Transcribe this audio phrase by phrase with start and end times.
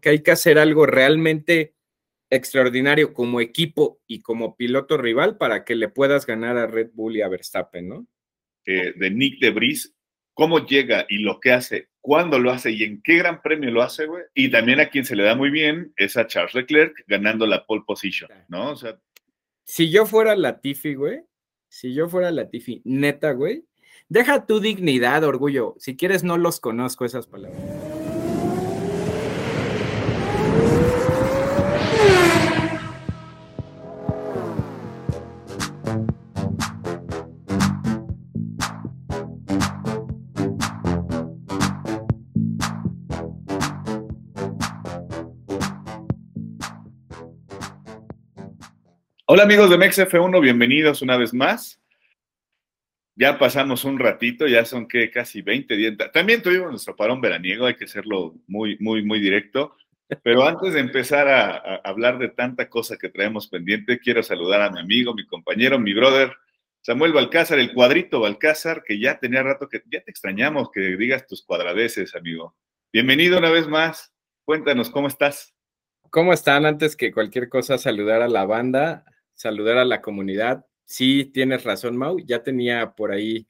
[0.00, 1.74] que hay que hacer algo realmente
[2.30, 7.16] extraordinario como equipo y como piloto rival para que le puedas ganar a Red Bull
[7.16, 8.06] y a Verstappen, ¿no?
[8.66, 9.94] Eh, de Nick de Vries,
[10.34, 13.82] cómo llega y lo que hace, cuándo lo hace y en qué gran premio lo
[13.82, 14.24] hace, güey.
[14.34, 17.64] Y también a quien se le da muy bien es a Charles Leclerc ganando la
[17.64, 18.72] pole position, ¿no?
[18.72, 18.98] O sea,
[19.64, 21.20] si yo fuera Latifi, güey,
[21.68, 23.66] si yo fuera Latifi, neta, güey,
[24.08, 25.74] deja tu dignidad, orgullo.
[25.78, 28.07] Si quieres, no los conozco esas palabras.
[49.30, 51.78] Hola amigos de MexF1, bienvenidos una vez más.
[53.14, 55.94] Ya pasamos un ratito, ya son que casi 20 días.
[56.14, 59.76] También tuvimos nuestro parón veraniego, hay que serlo muy, muy, muy directo.
[60.22, 64.62] Pero antes de empezar a, a, hablar de tanta cosa que traemos pendiente, quiero saludar
[64.62, 66.32] a mi amigo, mi compañero, mi brother,
[66.80, 71.26] Samuel Balcázar, el cuadrito Balcázar, que ya tenía rato que ya te extrañamos que digas
[71.26, 72.56] tus cuadradeces, amigo.
[72.94, 74.10] Bienvenido una vez más.
[74.46, 75.52] Cuéntanos, ¿cómo estás?
[76.08, 76.64] ¿Cómo están?
[76.64, 79.04] Antes que cualquier cosa, saludar a la banda,
[79.38, 80.66] saludar a la comunidad.
[80.84, 83.46] Sí, tienes razón, Mau, ya tenía por ahí.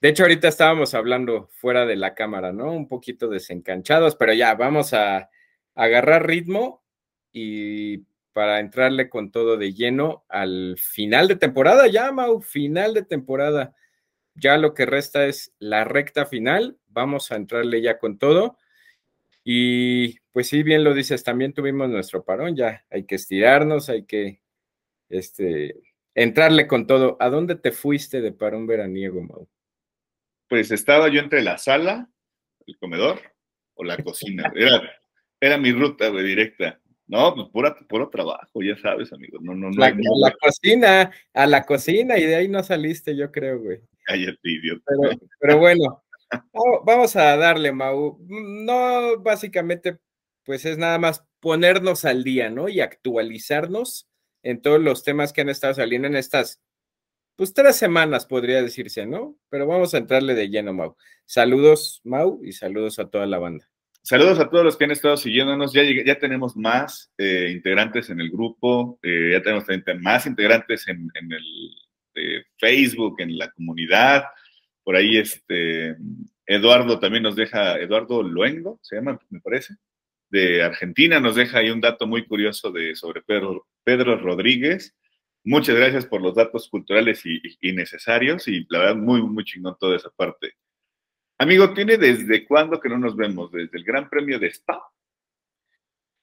[0.00, 2.72] De hecho, ahorita estábamos hablando fuera de la cámara, ¿no?
[2.72, 5.28] Un poquito desencanchados, pero ya vamos a
[5.74, 6.82] agarrar ritmo
[7.32, 7.98] y
[8.32, 13.74] para entrarle con todo de lleno al final de temporada, ya, Mau, final de temporada.
[14.34, 16.78] Ya lo que resta es la recta final.
[16.88, 18.56] Vamos a entrarle ya con todo.
[19.44, 24.04] Y pues sí, bien lo dices, también tuvimos nuestro parón, ya hay que estirarnos, hay
[24.04, 24.40] que
[25.10, 25.74] este,
[26.14, 27.16] entrarle con todo.
[27.20, 29.48] ¿A dónde te fuiste de parón veraniego, Mau?
[30.48, 32.08] Pues estaba yo entre la sala,
[32.66, 33.20] el comedor
[33.74, 34.50] o la cocina.
[34.56, 34.80] Era,
[35.40, 36.80] era mi ruta de directa.
[37.06, 39.38] No, pues pura, puro trabajo, ya sabes, amigo.
[39.40, 39.80] No, no, no.
[39.80, 43.80] La, no, la cocina, a la cocina, y de ahí no saliste, yo creo, güey.
[44.04, 44.84] Cállate, idiota.
[44.86, 46.04] Pero, pero bueno,
[46.84, 48.18] vamos a darle, Mau.
[48.28, 49.98] No, básicamente,
[50.44, 52.68] pues es nada más ponernos al día, ¿no?
[52.68, 54.09] Y actualizarnos
[54.42, 56.60] en todos los temas que han estado saliendo en estas,
[57.36, 59.36] pues tres semanas podría decirse, ¿no?
[59.48, 60.96] Pero vamos a entrarle de lleno, Mau.
[61.24, 63.68] Saludos, Mau, y saludos a toda la banda.
[64.02, 65.72] Saludos a todos los que han estado siguiéndonos.
[65.72, 69.64] Ya, ya tenemos más eh, integrantes en el grupo, eh, ya tenemos
[70.00, 71.74] más integrantes en, el
[72.14, 74.24] eh, Facebook, en la comunidad.
[74.82, 75.96] Por ahí, este,
[76.46, 79.74] Eduardo también nos deja, Eduardo Luengo, se llama, me parece
[80.30, 84.96] de Argentina nos deja ahí un dato muy curioso de, sobre Pedro, Pedro Rodríguez.
[85.44, 89.76] Muchas gracias por los datos culturales y, y, necesarios y la verdad muy, muy chingón
[89.78, 90.54] toda esa parte.
[91.38, 93.50] Amigo, ¿tiene desde cuándo que no nos vemos?
[93.50, 94.82] ¿Desde el Gran Premio de Spa?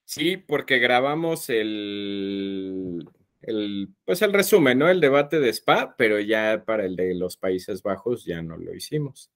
[0.06, 3.04] Sí, porque grabamos el,
[3.42, 4.88] el, pues el resumen, ¿no?
[4.88, 8.74] El debate de Spa, pero ya para el de los Países Bajos ya no lo
[8.74, 9.32] hicimos.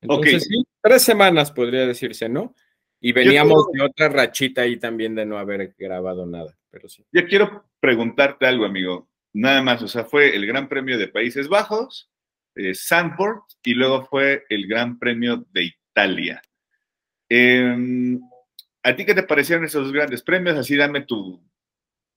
[0.00, 0.58] Entonces, okay.
[0.58, 2.54] sí, tres semanas podría decirse, ¿no?
[3.00, 7.04] Y veníamos de otra rachita ahí también de no haber grabado nada, pero sí.
[7.12, 9.08] Yo quiero preguntarte algo, amigo.
[9.32, 12.10] Nada más, o sea, fue el Gran Premio de Países Bajos,
[12.56, 16.42] eh, Sandport, y luego fue el Gran Premio de Italia.
[17.28, 18.18] Eh,
[18.82, 20.56] ¿A ti qué te parecieron esos dos grandes premios?
[20.56, 21.40] Así dame tu,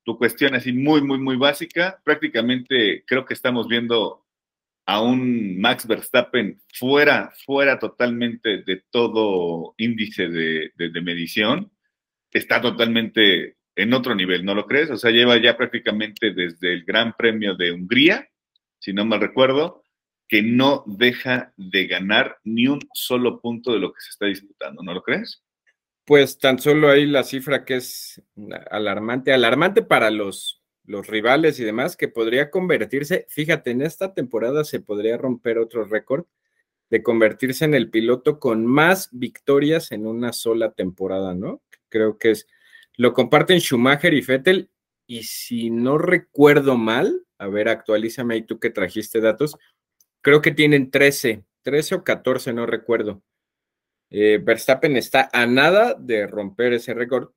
[0.03, 2.02] tu cuestión así muy, muy, muy básica.
[2.03, 4.25] Prácticamente creo que estamos viendo
[4.86, 11.72] a un Max Verstappen fuera, fuera totalmente de todo índice de, de, de, medición,
[12.31, 14.90] está totalmente en otro nivel, ¿no lo crees?
[14.90, 18.28] O sea, lleva ya prácticamente desde el Gran Premio de Hungría,
[18.80, 19.84] si no mal recuerdo,
[20.28, 24.81] que no deja de ganar ni un solo punto de lo que se está disputando,
[24.81, 25.44] ¿no lo crees?
[26.06, 28.22] Pues tan solo ahí la cifra que es
[28.69, 30.60] alarmante, alarmante para los
[30.91, 35.85] los rivales y demás, que podría convertirse, fíjate, en esta temporada se podría romper otro
[35.85, 36.25] récord
[36.90, 41.62] de convertirse en el piloto con más victorias en una sola temporada, ¿no?
[41.88, 42.47] Creo que es,
[42.97, 44.69] lo comparten Schumacher y Vettel,
[45.07, 49.57] y si no recuerdo mal, a ver, actualízame ahí tú que trajiste datos,
[50.19, 53.24] creo que tienen 13, 13 o 14, no recuerdo.
[54.10, 57.31] Eh, Verstappen está a nada de romper ese récord,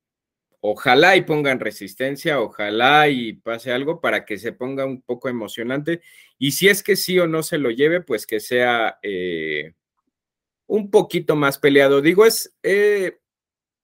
[0.66, 6.00] ojalá y pongan resistencia, ojalá y pase algo para que se ponga un poco emocionante.
[6.38, 9.74] Y si es que sí o no se lo lleve, pues que sea eh,
[10.66, 12.00] un poquito más peleado.
[12.00, 13.18] Digo, es, eh,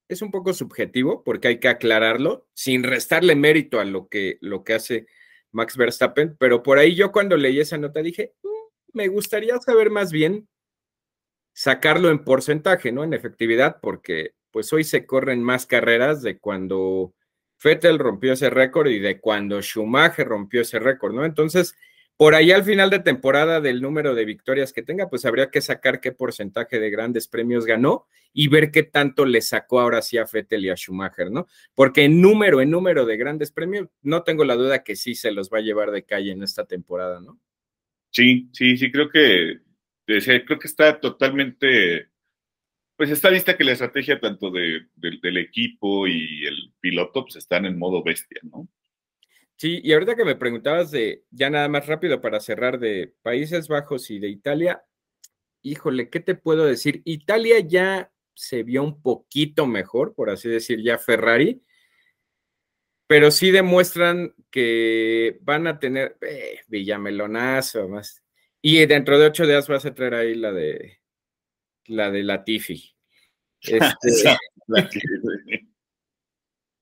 [0.08, 4.64] es un poco subjetivo porque hay que aclararlo sin restarle mérito a lo que, lo
[4.64, 5.06] que hace
[5.52, 9.90] Max Verstappen, pero por ahí yo cuando leí esa nota dije, mm, me gustaría saber
[9.90, 10.48] más bien
[11.52, 13.04] sacarlo en porcentaje, ¿no?
[13.04, 17.14] En efectividad, porque pues hoy se corren más carreras de cuando
[17.62, 21.24] Vettel rompió ese récord y de cuando Schumacher rompió ese récord, ¿no?
[21.24, 21.74] Entonces,
[22.16, 25.62] por ahí al final de temporada del número de victorias que tenga, pues habría que
[25.62, 30.18] sacar qué porcentaje de grandes premios ganó y ver qué tanto le sacó ahora sí
[30.18, 31.46] a Fettel y a Schumacher, ¿no?
[31.74, 35.32] Porque en número, en número de grandes premios, no tengo la duda que sí se
[35.32, 37.40] los va a llevar de calle en esta temporada, ¿no?
[38.10, 39.60] Sí, sí, sí, creo que,
[40.04, 42.08] creo que está totalmente,
[43.00, 47.78] pues está lista que la estrategia tanto del equipo y el piloto pues están en
[47.78, 48.68] modo bestia, ¿no?
[49.56, 53.68] Sí, y ahorita que me preguntabas de, ya nada más rápido para cerrar, de Países
[53.68, 54.84] Bajos y de Italia,
[55.62, 57.00] híjole, ¿qué te puedo decir?
[57.06, 61.62] Italia ya se vio un poquito mejor, por así decir, ya Ferrari,
[63.06, 68.22] pero sí demuestran que van a tener eh, Villamelonazo más.
[68.60, 70.99] Y dentro de ocho días vas a traer ahí la de
[71.90, 72.94] la de Latifi.
[73.62, 74.38] Este,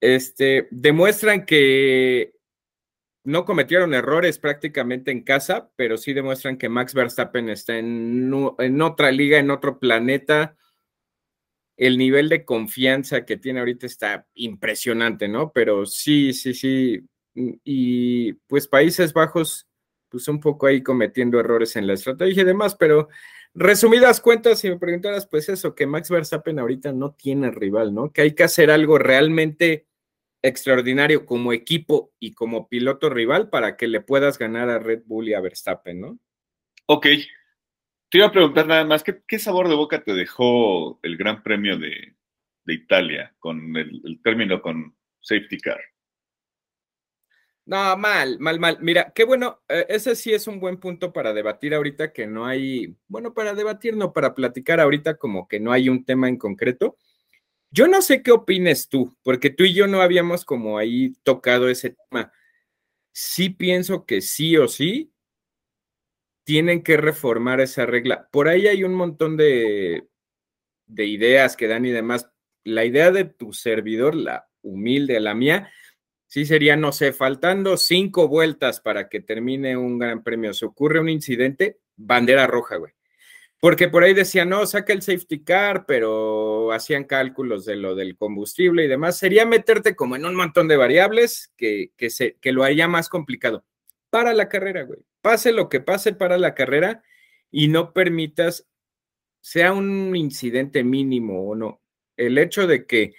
[0.00, 2.32] este, demuestran que
[3.24, 8.32] no cometieron errores prácticamente en casa, pero sí demuestran que Max Verstappen está en,
[8.80, 10.56] otra liga, en otro planeta.
[11.76, 15.52] El nivel de confianza que tiene ahorita está impresionante, ¿no?
[15.52, 17.00] Pero sí, sí, sí.
[17.34, 19.68] Y pues Países Bajos,
[20.08, 23.08] pues un poco ahí cometiendo errores en la estrategia y demás, pero
[23.58, 28.12] resumidas cuentas, si me preguntaras, pues eso, que Max Verstappen ahorita no tiene rival, ¿no?
[28.12, 29.86] Que hay que hacer algo realmente
[30.42, 35.28] extraordinario como equipo y como piloto rival para que le puedas ganar a Red Bull
[35.28, 36.18] y a Verstappen, ¿no?
[36.86, 37.06] Ok.
[38.10, 41.76] Te iba a preguntar nada más, ¿qué, sabor de boca te dejó el Gran Premio
[41.76, 42.14] de,
[42.66, 45.80] Italia con el, término con safety car?
[47.68, 48.78] No, mal, mal, mal.
[48.80, 52.46] Mira, qué bueno, eh, ese sí es un buen punto para debatir ahorita que no
[52.46, 56.38] hay, bueno, para debatir, no, para platicar ahorita como que no hay un tema en
[56.38, 56.96] concreto.
[57.70, 61.68] Yo no sé qué opines tú, porque tú y yo no habíamos como ahí tocado
[61.68, 62.32] ese tema.
[63.12, 65.12] Sí pienso que sí o sí
[66.44, 68.30] tienen que reformar esa regla.
[68.32, 70.08] Por ahí hay un montón de,
[70.86, 72.30] de ideas que dan y demás.
[72.64, 75.70] La idea de tu servidor, la humilde, la mía,
[76.28, 80.54] sí sería, no sé, faltando cinco vueltas para que termine un gran premio.
[80.54, 82.92] Se ocurre un incidente, bandera roja, güey.
[83.60, 88.16] Porque por ahí decían, no, saca el safety car, pero hacían cálculos de lo del
[88.16, 89.18] combustible y demás.
[89.18, 93.08] Sería meterte como en un montón de variables que, que, se, que lo haría más
[93.08, 93.64] complicado.
[94.10, 95.00] Para la carrera, güey.
[95.22, 97.02] Pase lo que pase para la carrera
[97.50, 98.68] y no permitas,
[99.40, 101.80] sea un incidente mínimo o no,
[102.16, 103.14] el hecho de que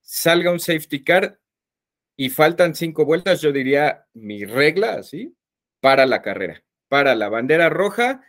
[0.00, 1.40] salga un safety car
[2.16, 5.36] y faltan cinco vueltas, yo diría mi regla, así,
[5.80, 6.62] para la carrera.
[6.88, 8.22] Para la bandera roja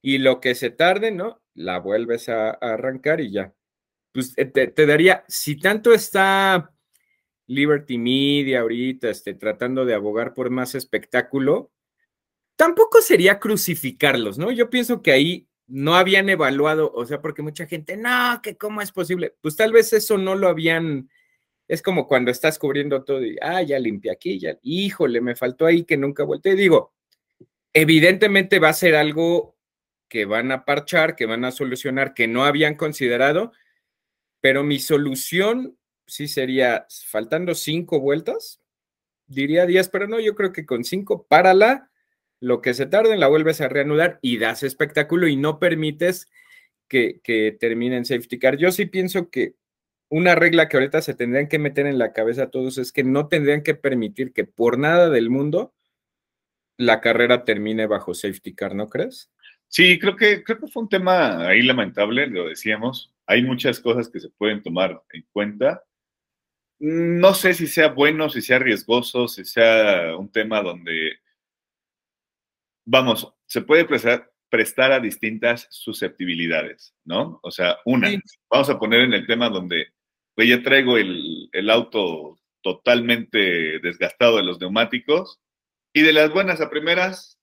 [0.00, 1.42] y lo que se tarde, ¿no?
[1.54, 3.54] La vuelves a, arrancar y ya.
[4.12, 6.72] Pues eh, te, daría, si tanto está
[7.46, 11.72] Liberty Media ahorita, este, tratando de abogar por más espectáculo,
[12.56, 14.50] tampoco sería crucificarlos, ¿no?
[14.50, 18.80] Yo pienso que ahí no habían evaluado, o sea, porque mucha gente, no, que cómo
[18.80, 19.34] es posible.
[19.40, 21.10] Pues tal vez eso no lo habían,
[21.68, 25.66] es como cuando estás cubriendo todo y, ah, ya limpié aquí, ya, híjole, me faltó
[25.66, 26.54] ahí que nunca volteé.
[26.54, 26.94] Digo,
[27.72, 29.56] evidentemente va a ser algo
[30.08, 33.52] que van a parchar, que van a solucionar, que no habían considerado,
[34.40, 35.76] pero mi solución
[36.06, 38.60] sí sería, faltando cinco vueltas,
[39.26, 41.90] diría diez, pero no, yo creo que con cinco, párala,
[42.38, 46.28] lo que se tarde, la vuelves a reanudar y das espectáculo y no permites
[46.86, 48.56] que, que termine en safety car.
[48.56, 49.54] Yo sí pienso que
[50.08, 53.04] una regla que ahorita se tendrían que meter en la cabeza a todos es que
[53.04, 55.74] no tendrían que permitir que por nada del mundo
[56.76, 59.30] la carrera termine bajo safety car, ¿no crees?
[59.68, 63.12] Sí, creo que, creo que fue un tema ahí lamentable, lo decíamos.
[63.26, 65.82] Hay muchas cosas que se pueden tomar en cuenta.
[66.78, 71.18] No sé si sea bueno, si sea riesgoso, si sea un tema donde,
[72.84, 77.40] vamos, se puede prestar, prestar a distintas susceptibilidades, ¿no?
[77.42, 78.10] O sea, una,
[78.50, 79.88] vamos a poner en el tema donde
[80.36, 85.40] pues ya traigo el, el auto totalmente desgastado de los neumáticos
[85.92, 87.36] y de las buenas a primeras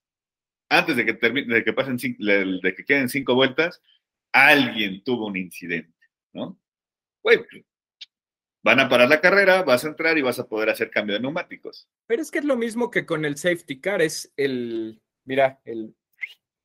[0.68, 3.82] antes de que, termine, de que pasen, de que queden cinco vueltas,
[4.32, 5.94] alguien tuvo un incidente,
[6.32, 6.58] ¿no?
[7.22, 7.40] Pues,
[8.62, 11.20] van a parar la carrera, vas a entrar y vas a poder hacer cambio de
[11.20, 11.88] neumáticos.
[12.06, 15.94] Pero es que es lo mismo que con el safety car, es el, mira, el,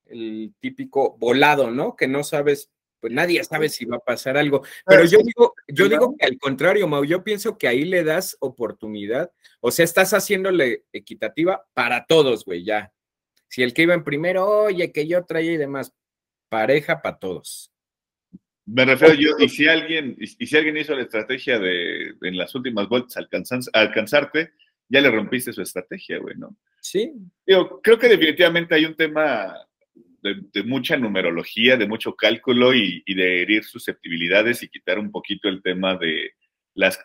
[0.05, 1.95] el típico volado, ¿no?
[1.95, 4.63] Que no sabes, pues nadie sabe si va a pasar algo.
[4.86, 8.38] Pero yo digo, yo digo que al contrario, Mau, yo pienso que ahí le das
[8.39, 12.91] oportunidad, o sea, estás haciéndole equitativa para todos, güey, ya.
[13.47, 15.93] Si el que iba en primero, oye, que yo traía y demás,
[16.49, 17.71] pareja para todos.
[18.65, 22.53] Me refiero yo, y si alguien, y, si alguien hizo la estrategia de en las
[22.53, 23.17] últimas vueltas
[23.73, 24.51] alcanzarte,
[24.88, 26.55] ya le rompiste su estrategia, güey, ¿no?
[26.79, 27.13] Sí.
[27.47, 29.55] Yo creo que definitivamente hay un tema
[30.21, 35.61] de, mucha numerología, de mucho cálculo y, de herir susceptibilidades y quitar un poquito el
[35.61, 36.31] tema de
[36.73, 36.99] las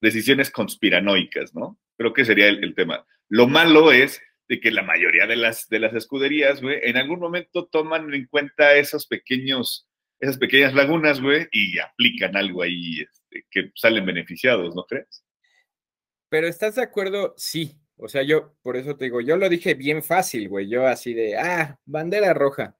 [0.00, 1.78] decisiones conspiranoicas, ¿no?
[1.96, 3.06] Creo que sería el, tema.
[3.28, 7.18] Lo malo es de que la mayoría de las, de las escuderías, güey, en algún
[7.18, 9.88] momento toman en cuenta esos pequeños,
[10.20, 15.24] esas pequeñas lagunas, güey, y aplican algo ahí este, que salen beneficiados, ¿no crees?
[16.28, 17.34] Pero ¿estás de acuerdo?
[17.36, 17.80] Sí.
[17.98, 20.68] O sea, yo, por eso te digo, yo lo dije bien fácil, güey.
[20.68, 22.76] Yo así de, ah, bandera roja.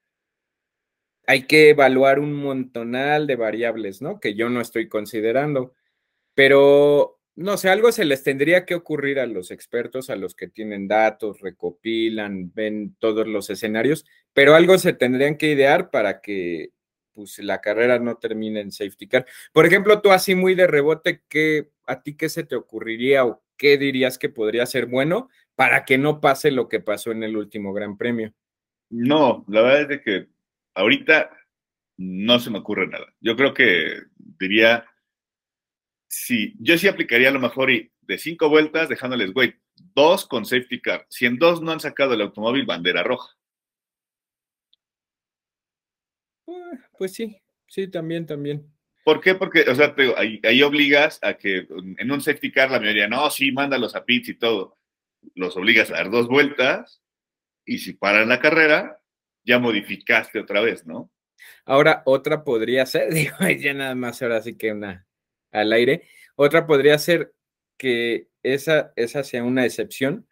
[1.26, 4.20] Hay que evaluar un montonal de variables, ¿no?
[4.20, 5.74] Que yo no estoy considerando.
[6.34, 10.48] Pero, no sé, algo se les tendría que ocurrir a los expertos, a los que
[10.48, 14.04] tienen datos, recopilan, ven todos los escenarios,
[14.34, 16.70] pero algo se tendrían que idear para que
[17.12, 19.26] pues la carrera no termine en safety car.
[19.52, 23.42] Por ejemplo, tú así muy de rebote, ¿qué, ¿a ti qué se te ocurriría o
[23.56, 27.36] qué dirías que podría ser bueno para que no pase lo que pasó en el
[27.36, 28.32] último Gran Premio?
[28.90, 30.28] No, la verdad es que
[30.74, 31.30] ahorita
[31.96, 33.06] no se me ocurre nada.
[33.20, 34.84] Yo creo que diría,
[36.08, 39.54] sí, yo sí aplicaría a lo mejor y de cinco vueltas dejándoles, güey,
[39.94, 41.06] dos con safety car.
[41.08, 43.36] Si en dos no han sacado el automóvil, bandera roja.
[46.46, 48.75] Ah, pues sí, sí, también, también.
[49.06, 49.36] ¿Por qué?
[49.36, 53.52] Porque, o sea, ahí, obligas a que en un safety car la mayoría, no, sí,
[53.52, 54.78] mándalos a pits y todo.
[55.36, 57.00] Los obligas a dar dos vueltas
[57.64, 59.00] y si paran la carrera,
[59.44, 61.12] ya modificaste otra vez, ¿no?
[61.64, 65.06] Ahora, otra podría ser, digo, ya nada más ahora sí que una
[65.52, 66.08] al aire.
[66.34, 67.32] Otra podría ser
[67.78, 70.26] que esa, esa sea una excepción.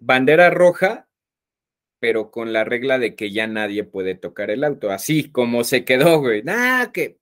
[0.00, 1.06] Bandera roja
[2.00, 5.86] pero con la regla de que ya nadie puede tocar el auto, así como se
[5.86, 6.42] quedó, güey.
[6.42, 7.18] Nada, que.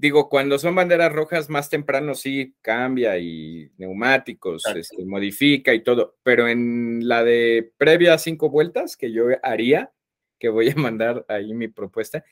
[0.00, 6.16] Digo, cuando son banderas rojas más temprano sí cambia y neumáticos, este, modifica y todo,
[6.22, 9.92] pero en la de previa cinco vueltas que yo haría,
[10.38, 12.24] que voy a mandar ahí mi propuesta,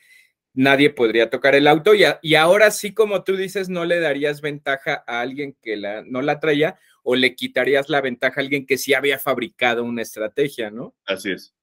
[0.55, 4.41] nadie podría tocar el auto y, y, ahora sí, como tú dices, no le darías
[4.41, 8.65] ventaja a alguien que la, no la traía o le quitarías la ventaja a alguien
[8.65, 10.95] que sí había fabricado una estrategia, ¿no?
[11.05, 11.53] Así es.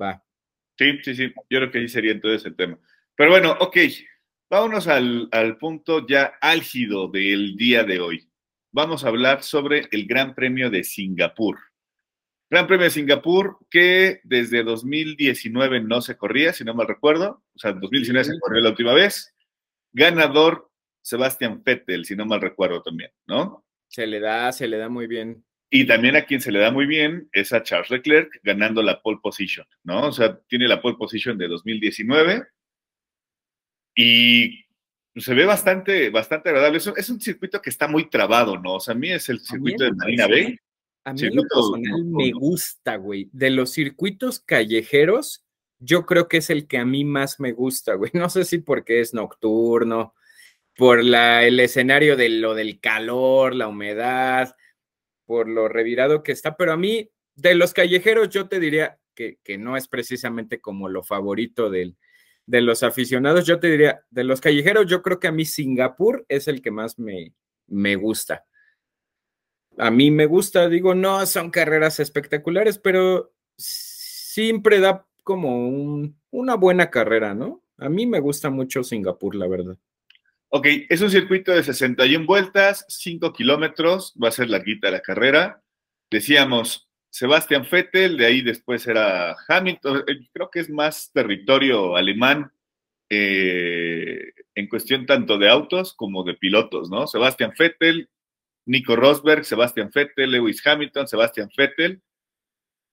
[0.00, 0.22] Va.
[0.78, 2.78] Sí, sí, sí, yo creo que ahí sería entonces el tema.
[3.16, 3.76] Pero bueno, ok,
[4.52, 8.28] vámonos al, al punto ya álgido del día de hoy.
[8.70, 11.58] Vamos a hablar sobre el Gran Premio de Singapur.
[12.50, 17.42] Gran Premio de Singapur que desde 2019 no se corría, si no mal recuerdo.
[17.54, 19.34] O sea, 2019 se corrió la última vez.
[19.90, 23.64] Ganador Sebastián Vettel, si no mal recuerdo también, ¿no?
[23.88, 25.42] Se le da, se le da muy bien.
[25.70, 29.00] Y también a quien se le da muy bien es a Charles Leclerc ganando la
[29.00, 30.08] pole position, ¿no?
[30.08, 32.46] O sea, tiene la pole position de 2019
[33.94, 34.64] y
[35.16, 36.78] se ve bastante, bastante agradable.
[36.78, 38.76] Es un, es un circuito que está muy trabado, ¿no?
[38.76, 40.56] O sea, a mí es el circuito de Marina Bay.
[41.04, 43.28] A mí personal me gusta, güey.
[43.32, 45.44] De los circuitos callejeros,
[45.80, 48.10] yo creo que es el que a mí más me gusta, güey.
[48.14, 50.14] No sé si porque es nocturno,
[50.76, 54.54] por la, el escenario de lo del calor, la humedad,
[55.26, 59.38] por lo revirado que está, pero a mí, de los callejeros, yo te diría que,
[59.58, 61.96] no es precisamente como lo favorito del,
[62.46, 66.24] de los aficionados, yo te diría, de los callejeros, yo creo que a mí Singapur
[66.28, 67.34] es el que más me,
[67.66, 68.44] me gusta.
[69.78, 76.90] A mí me gusta, digo, no son carreras espectaculares, pero siempre da como una buena
[76.90, 77.62] carrera, ¿no?
[77.78, 79.76] A mí me gusta mucho Singapur, la verdad.
[80.48, 84.92] Ok, es un circuito de 61 vueltas, 5 kilómetros, va a ser la guita de
[84.92, 85.62] la carrera.
[86.10, 92.50] Decíamos, Sebastián Vettel, de ahí después era Hamilton, eh, creo que es más territorio alemán
[93.10, 97.06] eh, en cuestión tanto de autos como de pilotos, ¿no?
[97.06, 98.08] Sebastián Vettel,
[98.64, 102.00] Nico Rosberg, Sebastián Vettel, Lewis Hamilton, Sebastián Vettel.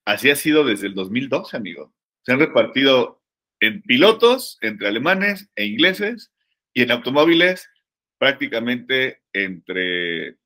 [0.03, 1.93] Así ha sido desde el 2012, amigo.
[2.23, 3.21] Se han repartido
[3.61, 6.33] en pilotos entre alemanes e ingleses
[6.73, 7.69] y en automóviles,
[8.17, 10.37] prácticamente entre los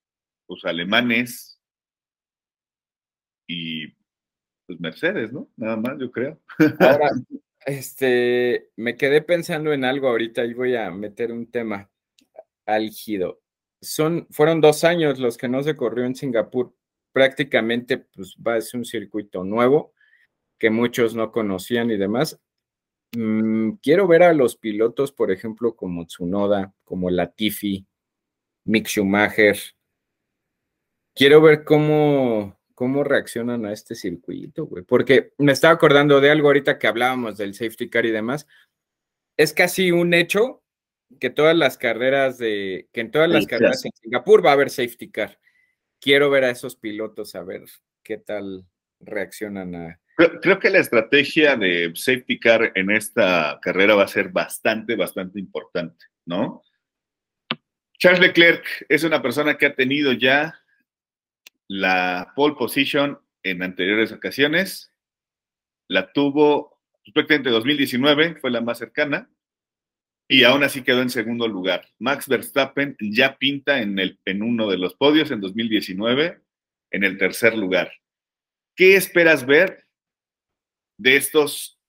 [0.46, 1.53] pues, alemanes
[3.48, 3.88] y
[4.66, 5.50] pues Mercedes, ¿no?
[5.58, 6.40] Nada más, yo creo.
[6.80, 7.10] Ahora,
[7.66, 11.90] este, me quedé pensando en algo ahorita y voy a meter un tema
[12.66, 13.42] álgido.
[13.82, 16.74] Son, fueron dos años los que no se corrió en Singapur.
[17.12, 19.94] Prácticamente, pues va a ser un circuito nuevo
[20.58, 22.40] que muchos no conocían y demás.
[23.16, 27.86] Mm, quiero ver a los pilotos, por ejemplo, como Tsunoda, como Latifi,
[28.66, 29.58] Mick Schumacher.
[31.14, 34.84] Quiero ver cómo, cómo reaccionan a este circuito, güey.
[34.84, 38.46] Porque me estaba acordando de algo ahorita que hablábamos del safety car y demás.
[39.38, 40.62] es casi un hecho
[41.18, 44.70] que todas las carreras de, que en todas las carreras en Singapur va a haber
[44.70, 45.40] safety car.
[46.02, 47.64] Quiero ver a esos pilotos a ver
[48.04, 48.66] qué tal
[49.00, 50.02] reaccionan a.
[50.42, 55.40] Creo, que la estrategia de safety car en esta carrera va a ser bastante, bastante
[55.40, 56.64] importante, ¿no?
[57.98, 60.54] Charles Leclerc es una persona que ha tenido ya
[61.74, 64.94] la pole position en anteriores ocasiones.
[65.88, 66.80] La tuvo
[67.16, 69.28] prácticamente 2019, fue la más cercana,
[70.30, 71.88] y aún así quedó en segundo lugar.
[71.98, 76.42] Max Verstappen ya pinta en, el, en uno de los podios en 2019,
[76.92, 77.92] en el tercer lugar.
[78.76, 79.88] ¿Qué esperas ver
[81.00, 81.80] de estos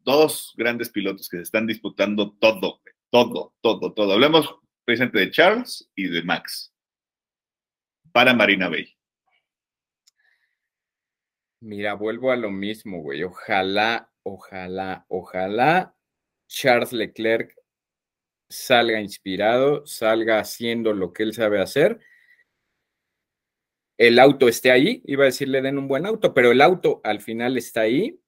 [0.00, 4.12] dos grandes pilotos que se están disputando todo, todo, todo, todo?
[4.12, 6.70] Hablemos precisamente de Charles y de Max
[8.12, 8.96] para Marina Bay.
[11.60, 13.22] Mira, vuelvo a lo mismo, güey.
[13.22, 15.94] Ojalá, ojalá, ojalá
[16.48, 17.54] Charles Leclerc
[18.48, 22.00] salga inspirado, salga haciendo lo que él sabe hacer.
[23.98, 27.02] El auto esté ahí, iba a decir le den un buen auto, pero el auto
[27.04, 28.18] al final está ahí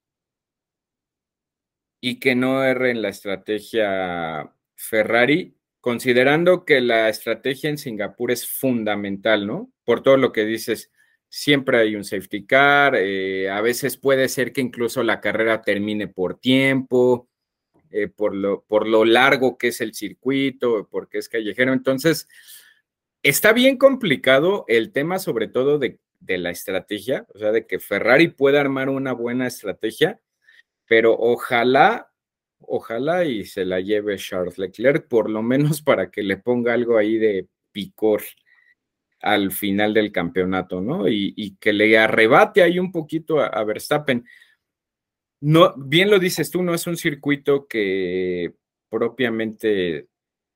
[2.01, 8.47] y que no erre en la estrategia Ferrari, considerando que la estrategia en Singapur es
[8.47, 9.69] fundamental, ¿no?
[9.85, 10.93] Por todo lo que dices,
[11.29, 16.07] siempre hay un safety car, eh, a veces puede ser que incluso la carrera termine
[16.07, 17.29] por tiempo,
[17.91, 21.73] eh, por, lo, por lo largo que es el circuito, porque es callejero.
[21.73, 22.29] Entonces,
[23.25, 27.81] está bien complicado el tema sobre todo de, de la estrategia, o sea, de que
[27.81, 30.21] Ferrari pueda armar una buena estrategia,
[30.87, 32.12] pero ojalá,
[32.67, 36.97] ojalá y se la lleve Charles Leclerc, por lo menos para que le ponga algo
[36.97, 38.23] ahí de picor
[39.21, 41.09] al final del campeonato, ¿no?
[41.09, 44.27] Y, que le arrebate ahí un poquito a, Verstappen.
[45.41, 48.53] No, bien lo dices tú, no es un circuito que
[48.91, 50.09] propiamente,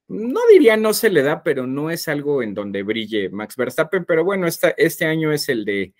[0.08, 4.04] no diría no se le da, pero no es algo en donde brille Max Verstappen,
[4.04, 5.94] pero bueno, este año es el de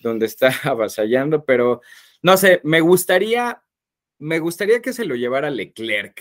[0.00, 1.82] donde está avasallando, pero
[2.22, 3.62] no sé, me gustaría,
[4.20, 6.20] me gustaría que se lo llevara Leclerc.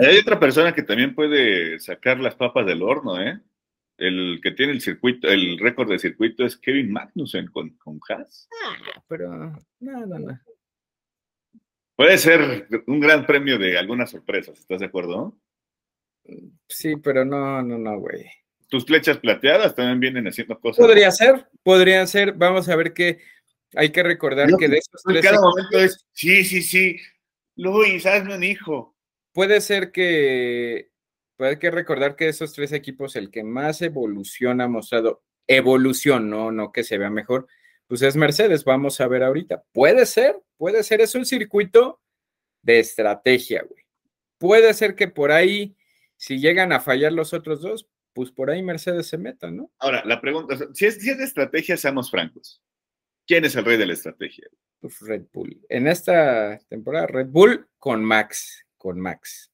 [0.00, 3.40] Hay otra persona que también puede sacar las papas del horno, ¿eh?
[3.96, 8.48] El que tiene el circuito, el récord de circuito es Kevin Magnussen con, con Haas.
[8.64, 9.36] Ah, pero
[9.80, 10.40] no, no, no.
[11.96, 15.36] Puede ser un gran premio de algunas sorpresas, ¿estás de acuerdo?
[16.68, 18.26] Sí, pero no, no, no, güey.
[18.68, 20.84] Tus flechas plateadas también vienen haciendo cosas.
[20.84, 22.32] Podría ser, podría ser.
[22.32, 23.20] Vamos a ver qué.
[23.76, 25.24] Hay que recordar que de esos tres.
[25.24, 26.96] cada momento es, sí, sí, sí.
[27.56, 28.94] Luis, hazme un hijo
[29.34, 30.90] puede ser que,
[31.36, 36.30] puede que recordar que de esos tres equipos el que más evolución ha mostrado, evolución,
[36.30, 37.46] no, no que se vea mejor,
[37.86, 39.64] pues es Mercedes, vamos a ver ahorita.
[39.72, 42.00] Puede ser, puede ser, es un circuito
[42.62, 43.84] de estrategia, güey.
[44.38, 45.76] Puede ser que por ahí,
[46.16, 49.70] si llegan a fallar los otros dos, pues por ahí Mercedes se meta, ¿no?
[49.80, 52.62] Ahora, la pregunta, si es, si es de estrategia, seamos francos.
[53.26, 54.48] ¿Quién es el rey de la estrategia?
[54.80, 55.64] Pues Red Bull.
[55.68, 59.50] En esta temporada, Red Bull con Max con Max.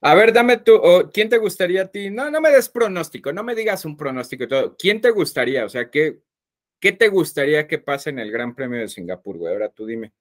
[0.00, 0.80] A ver, dame tú,
[1.12, 2.08] ¿quién te gustaría a ti?
[2.08, 4.76] No, no me des pronóstico, no me digas un pronóstico y todo.
[4.78, 5.64] ¿Quién te gustaría?
[5.64, 6.18] O sea, ¿qué,
[6.78, 9.52] qué te gustaría que pase en el Gran Premio de Singapur, güey?
[9.52, 10.12] Ahora tú dime.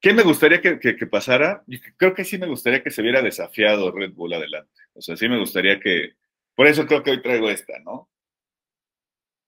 [0.00, 1.64] ¿Qué me gustaría que, que, pasara?
[1.96, 4.82] Creo que sí me gustaría que se viera desafiado Red Bull adelante.
[4.94, 6.12] O sea, sí me gustaría que.
[6.56, 8.10] Por eso creo que hoy traigo esta, ¿no?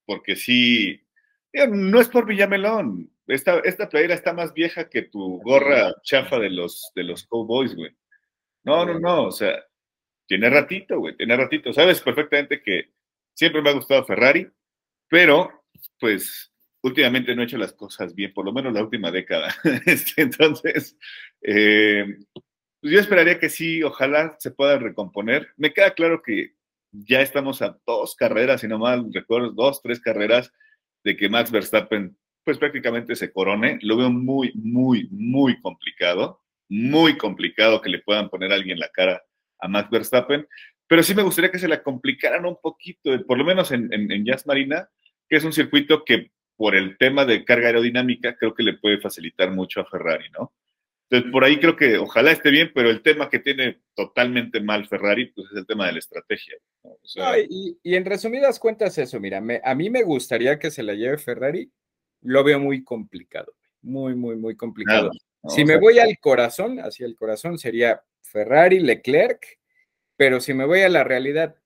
[0.07, 1.03] Porque sí.
[1.53, 3.11] No es por Villamelón.
[3.27, 7.75] Esta, esta playera está más vieja que tu gorra chafa de los, de los Cowboys,
[7.75, 7.91] güey.
[8.65, 9.65] No, no, no, o sea,
[10.27, 11.73] tiene ratito, güey, tiene ratito.
[11.73, 12.91] Sabes perfectamente que
[13.35, 14.51] siempre me ha gustado Ferrari,
[15.09, 15.65] pero
[15.99, 19.55] pues últimamente no he hecho las cosas bien, por lo menos la última década.
[19.87, 20.99] Este, entonces,
[21.43, 22.19] eh,
[22.81, 25.49] pues yo esperaría que sí, ojalá se pueda recomponer.
[25.57, 26.58] Me queda claro que
[26.93, 30.53] ya estamos a dos carreras, si no mal recuerdo, dos, tres carreras
[31.05, 33.79] de que Max Verstappen pues prácticamente se corone.
[33.83, 38.89] Lo veo muy, muy, muy complicado, muy complicado que le puedan poner a alguien la
[38.89, 39.23] cara
[39.61, 40.47] a Max Verstappen,
[40.87, 44.25] pero sí me gustaría que se la complicaran un poquito, por lo menos en, en,
[44.25, 44.89] Jazz Marina,
[45.29, 48.99] que es un circuito que por el tema de carga aerodinámica creo que le puede
[48.99, 50.55] facilitar mucho a Ferrari, ¿no?
[51.11, 54.87] Entonces, por ahí creo que ojalá esté bien, pero el tema que tiene totalmente mal
[54.87, 56.57] Ferrari, pues es el tema de la estrategia.
[57.49, 61.17] y, y, en resumidas cuentas eso, mira, a mí me gustaría que se la lleve
[61.17, 61.73] Ferrari,
[62.23, 65.11] lo veo muy complicado, muy, muy, muy complicado.
[65.49, 69.59] si me voy al corazón, hacia el corazón sería Ferrari, Leclerc,
[70.17, 71.57] pero si me voy a la realidad,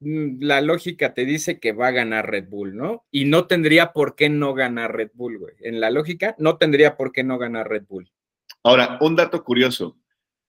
[0.00, 3.06] mm, la lógica te dice que va a ganar Red Bull, ¿no?
[3.12, 5.54] Y no tendría por qué no ganar Red Bull, güey.
[5.60, 8.10] En la lógica, no tendría por qué no ganar Red Bull.
[8.64, 9.98] Ahora, un dato curioso.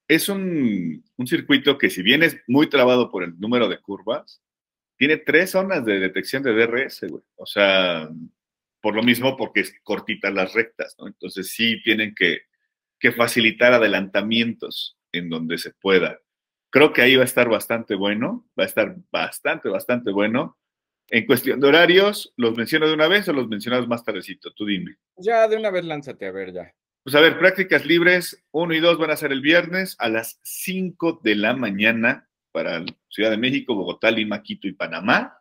[0.08, 4.42] Es un, un circuito que si bien es muy trabado por el número de curvas,
[4.98, 7.24] tiene tres zonas de detección de DRS, güey.
[7.36, 8.10] O sea,
[8.82, 11.08] por lo mismo, porque es cortitas las rectas, ¿no?
[11.08, 12.42] Entonces sí tienen que,
[13.00, 16.20] que facilitar adelantamientos en donde se pueda.
[16.70, 20.58] Creo que ahí va a estar bastante bueno, va a estar bastante, bastante bueno.
[21.10, 24.52] En cuestión de horarios, ¿los menciono de una vez o los mencionas más tardecito?
[24.54, 24.98] Tú dime.
[25.18, 26.74] Ya de una vez lánzate, a ver ya.
[27.06, 30.40] Pues a ver, prácticas libres 1 y 2 van a ser el viernes a las
[30.42, 35.40] 5 de la mañana para Ciudad de México, Bogotá, Lima, Quito y Panamá.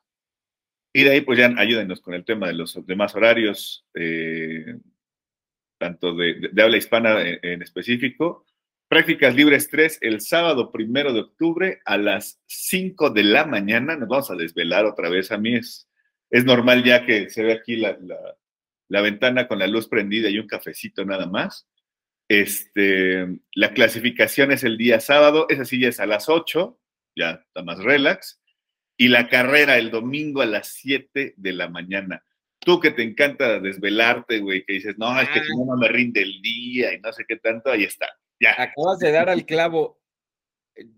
[0.93, 4.77] Y de ahí, pues ya ayúdenos con el tema de los demás horarios, eh,
[5.79, 8.45] tanto de, habla hispana en, específico.
[8.87, 13.97] Prácticas libres 3 el sábado primero de octubre a las 5 de la mañana.
[13.97, 15.33] Nos vamos a desvelar otra vez.
[15.33, 15.89] A mí es,
[16.31, 17.97] normal ya que se ve aquí la
[19.01, 21.69] ventana con la luz prendida y un cafecito nada más.
[22.29, 26.79] Este, la clasificación es el día sábado, esa sí ya es a las 8
[27.17, 28.41] ya está más relax.
[28.97, 32.25] Y la carrera el domingo a las 7 de la mañana.
[32.61, 35.65] Tú que te encanta desvelarte, güey, que dices, no, es que si ah.
[35.67, 38.09] no, me rinde el día y no sé qué tanto, ahí está.
[38.41, 38.55] Ya.
[38.57, 40.01] Acabas de dar al clavo.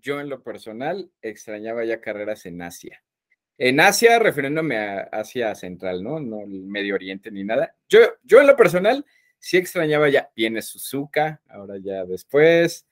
[0.00, 3.02] Yo en lo personal extrañaba ya carreras en Asia.
[3.58, 6.20] En Asia, refiriéndome a Asia Central, ¿no?
[6.20, 7.74] No el Medio Oriente ni nada.
[7.88, 9.04] Yo, yo en lo personal
[9.38, 10.30] sí extrañaba ya.
[10.36, 12.86] Viene Suzuka, ahora ya después.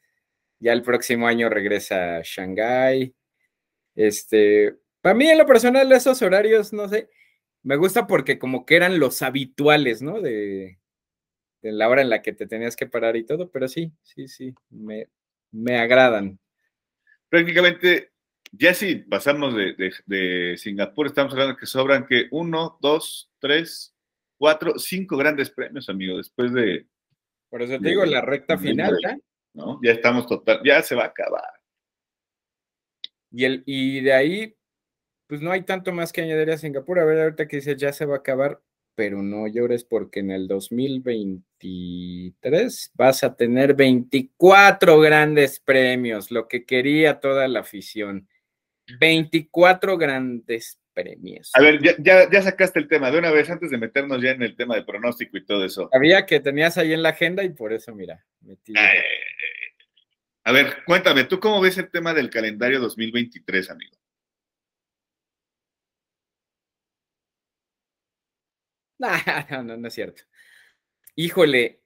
[0.58, 3.14] Ya el próximo año regresa a Shanghái.
[3.94, 7.10] Este, para mí en lo personal esos horarios, no sé,
[7.62, 10.20] me gusta porque como que eran los habituales, ¿no?
[10.20, 10.78] De,
[11.60, 14.54] la hora en la que te tenías que parar y todo, pero sí, sí, sí,
[14.70, 15.08] me,
[15.50, 16.38] me agradan.
[17.28, 18.12] Prácticamente,
[18.58, 23.94] ya si pasamos de, de, Singapur, estamos hablando que sobran que uno, dos, tres,
[24.36, 26.86] cuatro, cinco grandes premios, amigo, después de...
[27.50, 29.16] Por eso te digo, la recta final, ¿ya?
[29.54, 29.80] ¿no?
[29.82, 31.52] Ya estamos total, ya se va a acabar.
[33.30, 34.56] Y, el, y de ahí,
[35.26, 36.98] pues no hay tanto más que añadir a Singapur.
[36.98, 38.60] A ver, ahorita que dices ya se va a acabar,
[38.94, 46.64] pero no llores porque en el 2023 vas a tener 24 grandes premios, lo que
[46.64, 48.28] quería toda la afición.
[48.98, 51.50] 24 grandes premios.
[51.54, 54.42] A ver, ya, ya, sacaste el tema de una vez antes de meternos ya en
[54.42, 55.88] el tema de pronóstico y todo eso.
[55.92, 58.72] Sabía que tenías ahí en la agenda y por eso, mira, metí.
[60.44, 63.96] a ver, cuéntame, ¿tú cómo ves el tema del calendario 2023, amigo?
[69.50, 70.22] No, no, no es cierto.
[71.16, 71.80] Híjole,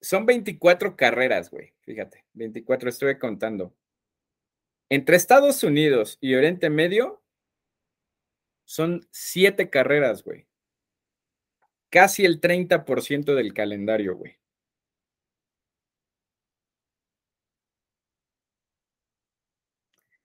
[0.00, 1.74] son 24 carreras, güey.
[1.80, 3.74] Fíjate, 24 estuve contando.
[4.88, 7.22] Entre Estados Unidos y Oriente Medio
[8.64, 10.46] son siete carreras, güey.
[11.90, 14.38] Casi el 30% del calendario, güey.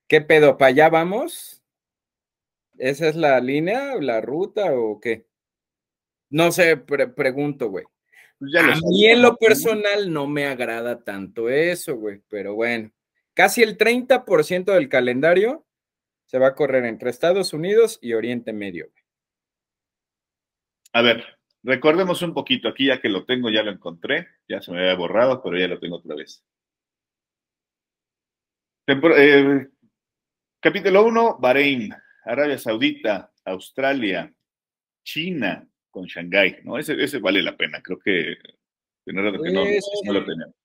[0.08, 0.58] ¿Qué pedo?
[0.58, 1.64] ¿Para allá vamos?
[2.78, 5.26] ¿Esa es la línea, la ruta o qué?
[6.30, 7.86] No sé, pregunto, güey.
[8.38, 12.92] Pues a mí en lo personal no me agrada tanto eso, güey, pero bueno,
[13.34, 15.66] casi el 30% del calendario
[16.26, 18.90] se va a correr entre Estados Unidos y Oriente Medio.
[20.94, 21.26] A ver,
[21.64, 24.96] recordemos un poquito aquí, ya que lo tengo, ya lo encontré, ya se me había
[24.96, 26.44] borrado, pero ya lo tengo otra vez.
[28.88, 29.68] Eh,
[30.60, 31.94] capítulo 1, Bahrein,
[32.26, 34.34] Arabia Saudita, Australia,
[35.04, 36.78] China con Shanghái, ¿no?
[36.78, 38.38] Ese, vale la pena, creo que,
[39.08, 40.56] no, lo tenemos.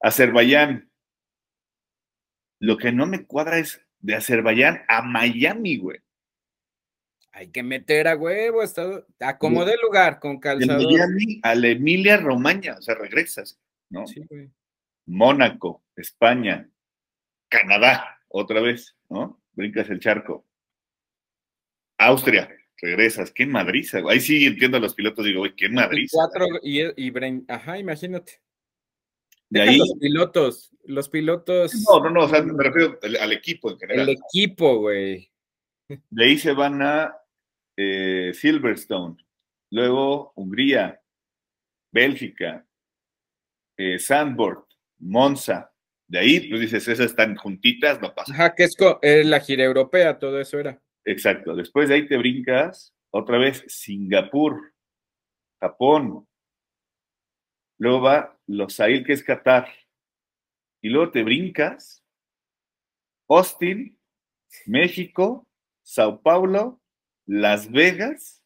[0.00, 0.90] Azerbaiyán.
[2.58, 5.98] Lo que no me cuadra es de Azerbaiyán a Miami, güey.
[7.32, 10.78] Hay que meter a huevo, está, acomode el lugar con calzador.
[10.78, 13.58] De Miami a la Emilia Romagna, o sea, regresas,
[13.90, 14.06] ¿no?
[14.06, 14.50] Sí, güey.
[15.04, 16.68] Mónaco, España,
[17.48, 19.40] Canadá, otra vez, ¿no?
[19.52, 20.46] Brincas el charco.
[21.98, 23.30] Austria, regresas.
[23.32, 24.14] Qué madriza, güey.
[24.14, 26.16] Ahí sí entiendo a los pilotos, digo, güey, qué madriza.
[26.16, 27.12] Cuatro y, y,
[27.48, 28.40] ajá, imagínate.
[29.48, 29.78] De ahí.
[29.78, 31.72] Los pilotos, los pilotos.
[31.88, 34.08] No, no, no, o sea, me refiero al, equipo en general.
[34.08, 35.30] El equipo, güey.
[36.10, 37.16] De ahí se van a
[37.76, 39.16] eh, Silverstone,
[39.70, 41.00] luego Hungría,
[41.92, 42.66] Bélgica,
[43.76, 44.64] eh, Sandboard,
[44.98, 45.72] Monza.
[46.08, 48.32] De ahí, pues dices, esas están juntitas, no pasa.
[48.32, 50.80] Ajá, que es la gira europea, todo eso era.
[51.04, 51.54] Exacto.
[51.54, 54.74] Después de ahí te brincas otra vez Singapur,
[55.60, 56.25] Japón,
[57.78, 59.68] luego va Losail, que es Qatar,
[60.82, 62.04] y luego te brincas
[63.28, 63.98] Austin,
[64.66, 65.46] México,
[65.82, 66.80] Sao Paulo,
[67.26, 68.42] Las Vegas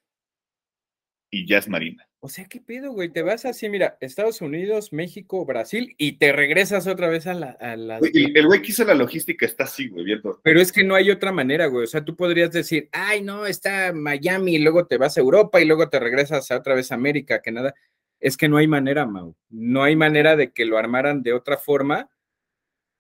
[1.31, 2.07] y Jazz Marina.
[2.23, 3.09] O sea, ¿qué pedo, güey?
[3.09, 7.53] Te vas así, mira, Estados Unidos, México, Brasil y te regresas otra vez a la...
[7.53, 8.03] A las...
[8.03, 10.39] el güey que hizo la logística está así, güey, viendo.
[10.43, 11.85] Pero es que no hay otra manera, güey.
[11.85, 15.63] O sea, tú podrías decir, ay, no, está Miami y luego te vas a Europa
[15.63, 17.75] y luego te regresas a otra vez a América, que nada.
[18.21, 19.35] Es que no hay manera, Mau.
[19.49, 22.11] No hay manera de que lo armaran de otra forma.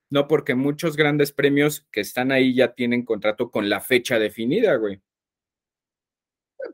[0.08, 4.74] No, porque muchos grandes premios que están ahí ya tienen contrato con la fecha definida,
[4.76, 5.00] güey.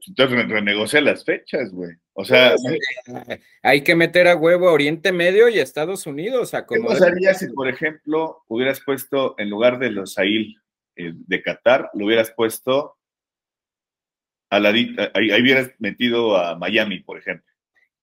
[0.06, 1.92] Entonces renegocia las fechas, güey.
[2.12, 2.54] O sea,
[3.62, 6.54] hay que meter a huevo a Oriente Medio y Estados Unidos.
[6.54, 10.56] A ¿Qué pasaría si, por ejemplo, hubieras puesto en lugar de los AIL
[10.96, 12.96] eh, de Qatar, lo hubieras puesto
[14.50, 14.94] a la, ahí,
[15.40, 17.52] hubieras metido a Miami, por ejemplo?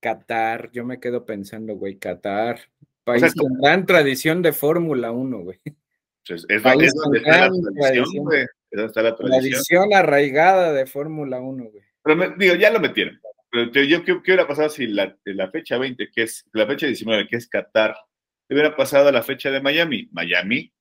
[0.04, 2.60] Qatar, yo me quedo pensando, güey, Qatar,
[3.06, 5.60] país con gran tradición de Fórmula 1, güey.
[6.28, 6.88] Pues, es, donde
[7.20, 8.42] está la tradición, güey.
[8.42, 9.42] Es donde está la tradición.
[9.42, 11.84] Tradición arraigada de Fórmula 1, güey.
[12.04, 13.18] Pero digo, ya lo metieron.
[13.50, 17.28] Pero yo, ¿qué, hubiera pasado si la, la, fecha 20, que es la fecha 19,
[17.30, 17.96] que es Qatar,
[18.50, 20.10] hubiera pasado a la fecha de Miami?
[20.12, 20.74] Miami.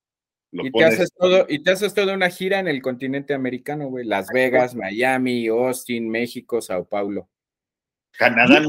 [0.51, 3.87] Lo y, te haces todo, y te haces toda una gira en el continente americano,
[3.87, 4.05] güey.
[4.05, 7.29] Las Vegas, Miami, Austin, México, Sao Paulo.
[8.19, 8.63] Canadá,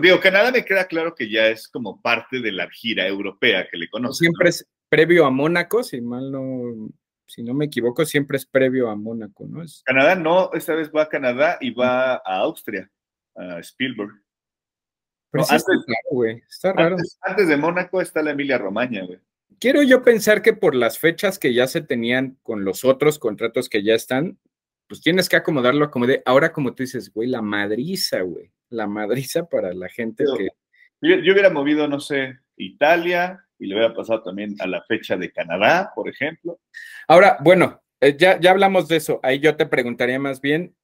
[0.00, 3.76] digo, Canadá me queda claro que ya es como parte de la gira europea que
[3.76, 4.14] le conozco.
[4.14, 6.88] Siempre es previo a Mónaco, si mal no,
[7.26, 9.62] si no me equivoco, siempre es previo a Mónaco, ¿no?
[9.62, 9.82] Es...
[9.84, 12.90] Canadá no, esta vez va a Canadá y va a Austria.
[13.60, 14.12] Spielberg.
[15.30, 16.42] Pero antes, está raro, güey.
[16.48, 16.96] Está raro.
[17.20, 19.18] Antes, de Mónaco está la Emilia Romagna, güey.
[19.58, 23.68] Quiero yo pensar que por las fechas que ya se tenían con los otros contratos
[23.68, 24.38] que ya están,
[24.88, 28.86] pues tienes que acomodarlo como de, ahora como tú dices, güey, la madriza, güey, la
[28.86, 30.48] madriza para la gente que...
[31.00, 35.30] Yo, hubiera movido, no sé, Italia y le hubiera pasado también a la fecha de
[35.30, 36.60] Canadá, por ejemplo.
[37.06, 39.20] Ahora, bueno, eh, ya, ya hablamos de eso.
[39.22, 40.74] Ahí yo te preguntaría más bien,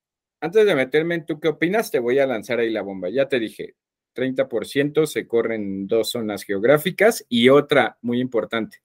[0.41, 3.09] antes de meterme en tú qué opinas, te voy a lanzar ahí la bomba.
[3.09, 3.77] Ya te dije,
[4.15, 8.79] 30% se corren dos zonas geográficas y otra muy importante.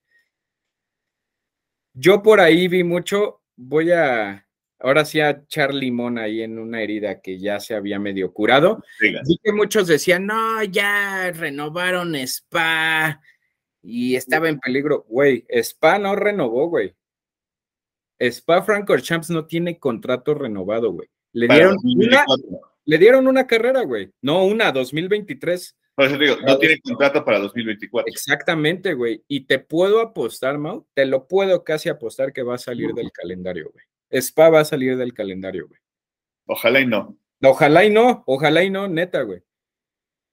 [1.94, 4.47] Yo por ahí vi mucho, voy a,
[4.80, 8.84] ahora sí a echar limón ahí en una herida que ya se había medio curado.
[9.00, 13.22] Vi que muchos decían, no, ya renovaron Spa
[13.82, 15.06] y estaba en peligro.
[15.08, 16.96] Güey, Spa no renovó, güey.
[18.20, 18.66] Spa
[19.02, 21.08] Champs no tiene contrato renovado, güey.
[21.34, 22.26] Le dieron, una,
[22.86, 24.12] le dieron una carrera, güey.
[24.22, 25.78] No, una, 2023.
[25.94, 28.12] Por eso digo, no tiene contrato para 2024.
[28.12, 29.24] Exactamente, güey.
[29.28, 33.12] Y te puedo apostar, Mau, te lo puedo casi apostar que va a salir del
[33.12, 33.86] calendario, güey.
[34.10, 35.80] Spa va a salir del calendario, güey.
[36.46, 37.18] Ojalá y no.
[37.42, 39.44] Ojalá y no, ojalá y no, neta, güey.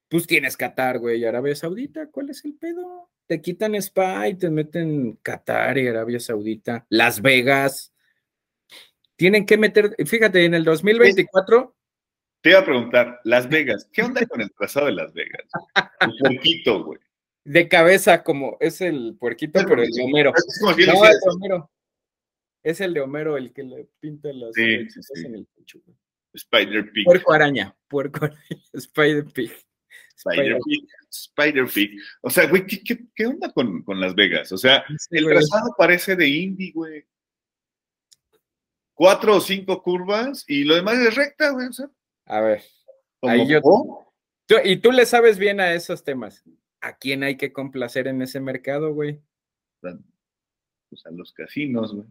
[0.08, 3.10] Pues tienes Qatar, güey, y Arabia Saudita, ¿cuál es el pedo?
[3.26, 7.94] Te quitan Spa y te meten Qatar y Arabia Saudita, Las Vegas
[9.16, 11.74] tienen que meter, fíjate, en el 2024.
[12.40, 15.48] Te iba a preguntar, Las Vegas, ¿qué onda con el trazado de Las Vegas?
[16.00, 16.98] El puerquito, güey.
[17.44, 20.32] De cabeza, como es el puerquito, pero el Homero.
[20.34, 20.90] Es no, de
[21.30, 21.70] Homero.
[22.64, 25.26] Es el de Homero el que le pinta las sí, sí, sí.
[25.26, 25.96] en el pecho, güey.
[26.32, 27.04] Spider Pig.
[27.04, 28.40] Puerco araña, puerco araña,
[28.72, 29.52] Spider Pig.
[30.16, 32.00] Spider Pig, Spider Pig.
[32.22, 34.50] O sea, güey, ¿qué, qué, qué onda con, con, Las Vegas?
[34.50, 37.04] O sea, el trazado parece de indie, güey
[38.94, 41.68] cuatro o cinco curvas y lo demás es recta, güey.
[42.26, 42.62] a ver.
[43.22, 46.44] Ahí yo, y tú le sabes bien a esos temas.
[46.80, 49.22] ¿A quién hay que complacer en ese mercado, güey?
[49.80, 52.06] Pues a los casinos, güey.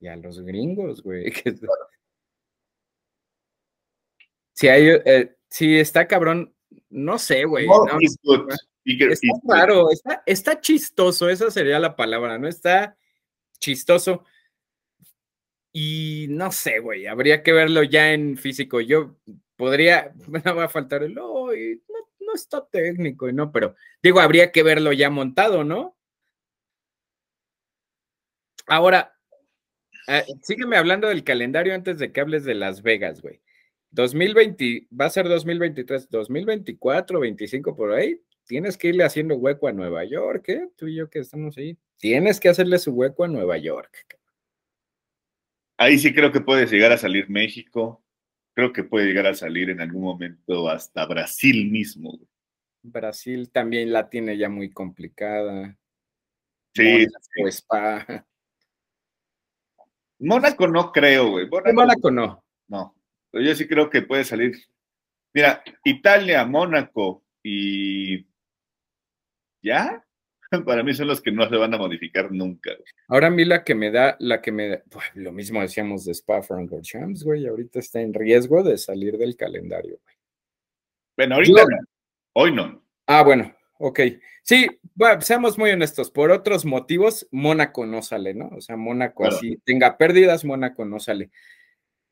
[0.00, 1.32] Y a los gringos, güey.
[4.58, 6.54] Si hay, eh, si está cabrón,
[6.88, 7.66] no sé, güey.
[7.66, 12.48] No, está raro, está, está chistoso, esa sería la palabra, ¿no?
[12.48, 12.96] Está
[13.58, 14.24] chistoso
[15.78, 18.80] y no sé, güey, habría que verlo ya en físico.
[18.80, 19.16] Yo
[19.56, 23.52] podría, me va a faltar el, no, no está técnico, ¿no?
[23.52, 25.94] Pero digo, habría que verlo ya montado, ¿no?
[28.66, 29.15] Ahora,
[30.06, 33.40] eh, sígueme hablando del calendario antes de que hables de Las Vegas, güey.
[33.90, 38.20] 2020, va a ser 2023, 2024, 25 por ahí.
[38.46, 40.68] Tienes que irle haciendo hueco a Nueva York, ¿eh?
[40.76, 41.76] Tú y yo que estamos ahí.
[41.98, 44.06] Tienes que hacerle su hueco a Nueva York.
[45.78, 48.04] Ahí sí creo que puede llegar a salir México.
[48.54, 52.18] Creo que puede llegar a salir en algún momento hasta Brasil mismo.
[52.82, 55.76] Brasil también la tiene ya muy complicada.
[56.74, 57.06] Sí.
[57.38, 58.26] Mónaco,
[60.18, 61.48] Mónaco no creo, güey.
[61.72, 62.44] Mónaco, no.
[62.68, 62.94] No.
[63.30, 64.56] Pero yo sí creo que puede salir.
[65.34, 68.26] Mira, Italia, Mónaco y.
[69.62, 70.06] ¿Ya?
[70.64, 72.70] para mí son los que no se van a modificar nunca.
[73.08, 76.04] Ahora a mí la que me da, la que me da, pues, lo mismo decíamos
[76.04, 80.16] de Spa Francorchamps, güey, ahorita está en riesgo de salir del calendario, güey.
[81.16, 81.64] Bueno, ahorita.
[82.34, 82.82] Hoy no.
[83.06, 84.00] Ah, bueno, ok.
[84.42, 88.48] Sí, bueno, seamos muy honestos, por otros motivos, Mónaco no sale, ¿no?
[88.48, 89.36] O sea, Mónaco Claro.
[89.36, 91.30] así tenga pérdidas, Mónaco no sale.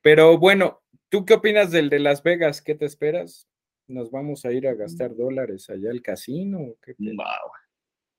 [0.03, 2.61] Pero bueno, ¿tú qué opinas del de Las Vegas?
[2.61, 3.48] ¿Qué te esperas?
[3.87, 6.74] ¿Nos vamos a ir a gastar dólares allá al casino?
[6.83, 6.94] qué.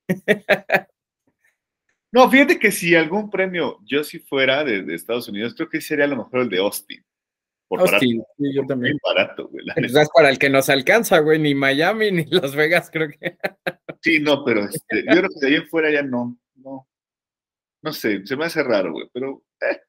[2.11, 5.81] No, fíjate que si algún premio yo si fuera de, de Estados Unidos, creo que
[5.81, 7.03] sería a lo mejor el de Austin.
[7.77, 8.97] Por Austin, barato, sí, yo también.
[9.03, 9.65] barato, güey.
[9.75, 13.37] Pues para el que nos alcanza, güey, ni Miami ni Las Vegas, creo que.
[14.01, 16.87] Sí, no, pero este, yo creo que de ahí en fuera ya no, no.
[17.81, 19.79] No sé, se me hace raro, güey, pero eh,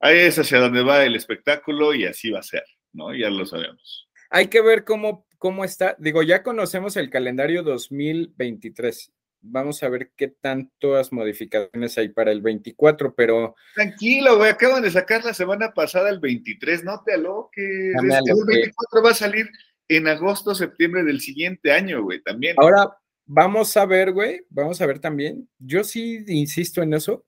[0.00, 3.14] ahí es hacia donde va el espectáculo y así va a ser, ¿no?
[3.14, 4.08] Ya lo sabemos.
[4.30, 5.96] Hay que ver cómo, cómo está.
[5.98, 9.12] Digo, ya conocemos el calendario 2023.
[9.44, 14.90] Vamos a ver qué tantas modificaciones hay para el 24, pero Tranquilo, güey, acaban de
[14.90, 17.64] sacar la semana pasada el 23, no te aloques.
[17.64, 18.54] Este, el aloqué.
[18.54, 19.48] 24 va a salir
[19.88, 22.54] en agosto, septiembre del siguiente año, güey, también.
[22.58, 25.48] ahora vamos a ver, güey, vamos a ver también.
[25.58, 27.26] Yo sí insisto en eso.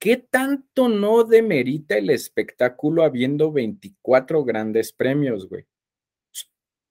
[0.00, 5.66] ¿Qué tanto no demerita el espectáculo habiendo 24 grandes premios, güey?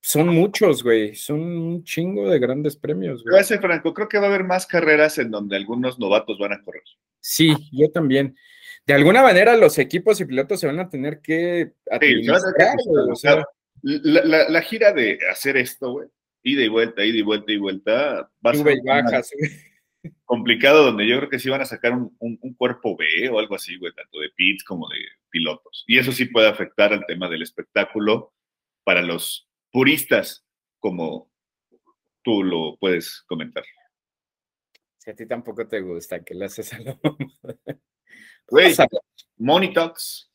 [0.06, 1.16] Son muchos, güey.
[1.16, 3.42] Son un chingo de grandes premios, güey.
[3.46, 6.62] ser franco, creo que va a haber más carreras en donde algunos novatos van a
[6.62, 6.84] correr.
[7.22, 8.36] Sí, yo también.
[8.86, 13.16] De alguna manera los equipos y pilotos se van a tener que Sí, que o
[13.16, 13.46] sea,
[13.82, 16.10] La, la- la gira de hacer esto, güey,
[16.44, 19.02] ida y vuelta, ida y vuelta y vuelta, va a ser sube y un tema
[19.04, 19.50] baja, sube.
[20.26, 23.40] complicado donde yo creo que sí van a sacar un, un- un cuerpo B o
[23.40, 24.98] algo así, güey, tanto de pits como de
[25.30, 25.86] pilotos.
[25.88, 28.34] Y eso sí puede afectar al tema del espectáculo
[28.84, 30.46] para los puristas,
[30.80, 31.32] como
[32.22, 33.66] tú lo puedes comentar.
[34.98, 36.98] Si a ti tampoco te gusta que le haces a la
[38.48, 38.74] Güey.
[39.38, 40.32] Money Talks.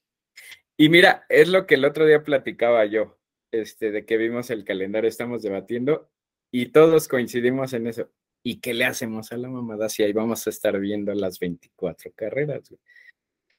[0.76, 3.18] Y mira, es lo que el otro día platicaba yo,
[3.52, 6.10] este, de que vimos el calendario, estamos debatiendo
[6.50, 8.10] y todos coincidimos en eso.
[8.42, 12.12] ¿Y qué le hacemos a la mamada si ahí vamos a estar viendo las 24
[12.14, 12.68] carreras?
[12.68, 12.80] güey?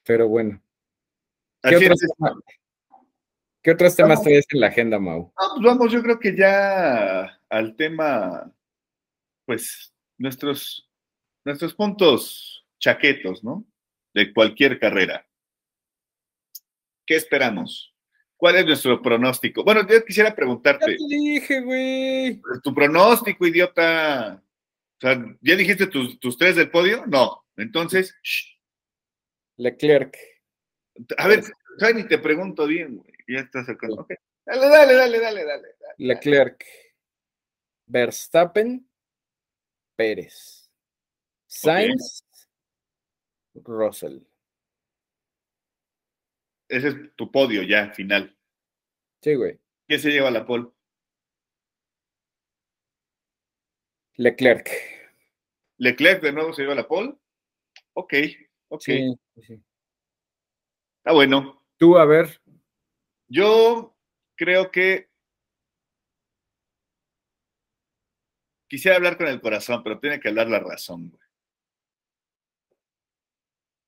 [0.04, 0.62] Pero bueno,
[1.62, 2.10] ¿qué Así otros, es.
[2.16, 2.34] temas,
[3.62, 4.24] ¿qué otros temas Vamos.
[4.24, 5.32] traes en la agenda, Mau?
[5.36, 8.52] Ah, pues vamos, yo creo que ya al tema,
[9.46, 10.88] pues, nuestros,
[11.44, 13.64] nuestros puntos chaquetos, ¿no?
[14.14, 15.26] De cualquier carrera.
[17.06, 17.94] ¿Qué esperamos?
[18.36, 19.64] ¿Cuál es nuestro pronóstico?
[19.64, 22.40] Bueno, yo quisiera Ya preguntarte, te dije, güey.
[22.62, 24.42] tu pronóstico, idiota.
[24.42, 27.04] O sea, ¿ya dijiste tus, tus tres del podio?
[27.06, 27.44] No.
[27.56, 28.56] Entonces, shh.
[29.58, 30.16] Leclerc.
[31.18, 31.44] a ver,
[31.78, 33.12] ya ni te pregunto bien, güey.
[34.44, 35.44] Dale, dale, dale, dale, dale.
[35.44, 35.94] dale.
[35.98, 36.64] Leclerc,
[37.86, 38.88] Verstappen,
[39.96, 40.70] Pérez,
[41.46, 42.24] Sainz,
[43.54, 44.20] Russell.
[46.68, 48.36] Ese es tu podio ya, final.
[49.22, 49.60] Sí, güey.
[49.86, 50.68] ¿Quién se lleva la pole?
[54.14, 54.70] Leclerc.
[55.78, 57.14] Leclerc de nuevo se lleva la pole.
[57.94, 58.14] Ok,
[58.68, 58.82] ok.
[58.82, 59.62] Sí, sí.
[60.98, 61.64] Está bueno.
[61.76, 62.39] Tú, a ver,
[63.30, 63.96] Yo
[64.36, 65.08] creo que
[68.68, 71.10] quisiera hablar con el corazón, pero tiene que hablar la razón.
[71.10, 71.22] güey.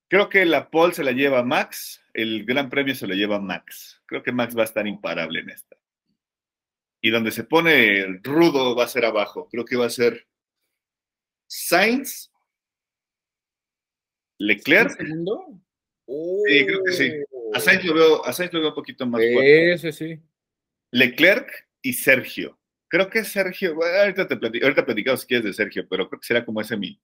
[0.08, 4.00] Creo que la pole se la lleva Max, el Gran Premio se lo lleva Max.
[4.06, 5.76] Creo que Max va a estar imparable en esta.
[7.00, 9.48] Y donde se pone el rudo va a ser abajo.
[9.50, 10.28] Creo que va a ser
[11.48, 12.30] Sainz,
[14.38, 14.96] Leclerc.
[14.96, 15.60] segundo?
[16.06, 17.12] Sí, creo que sí.
[17.54, 19.72] A Sainz lo veo, a Sainz lo veo un poquito más fuerte.
[19.72, 20.20] Ese sí.
[20.90, 22.58] Leclerc y Sergio.
[22.88, 26.20] Creo que Sergio, bueno, ahorita te platico, ahorita platicamos si quieres de Sergio, pero creo
[26.20, 27.00] que será como ese mi,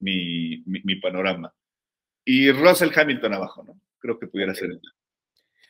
[0.00, 1.54] mi, mi, mi panorama.
[2.24, 3.80] Y Russell Hamilton abajo, ¿no?
[4.00, 4.70] Creo que pudiera ser.
[4.70, 4.80] el-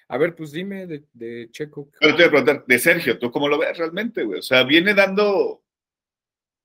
[0.08, 1.90] A ver, pues dime de, de Checo.
[2.00, 4.38] Pero te voy a preguntar, de Sergio, ¿tú cómo lo ves realmente, güey?
[4.40, 5.62] O sea, viene dando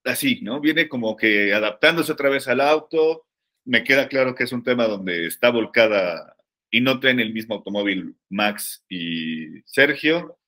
[0.06, 0.60] así, ¿no?
[0.62, 3.26] Viene como que adaptándose otra vez al auto.
[3.66, 6.33] Me queda claro que es un tema donde está volcada
[6.74, 10.40] y no traen el mismo automóvil Max y Sergio.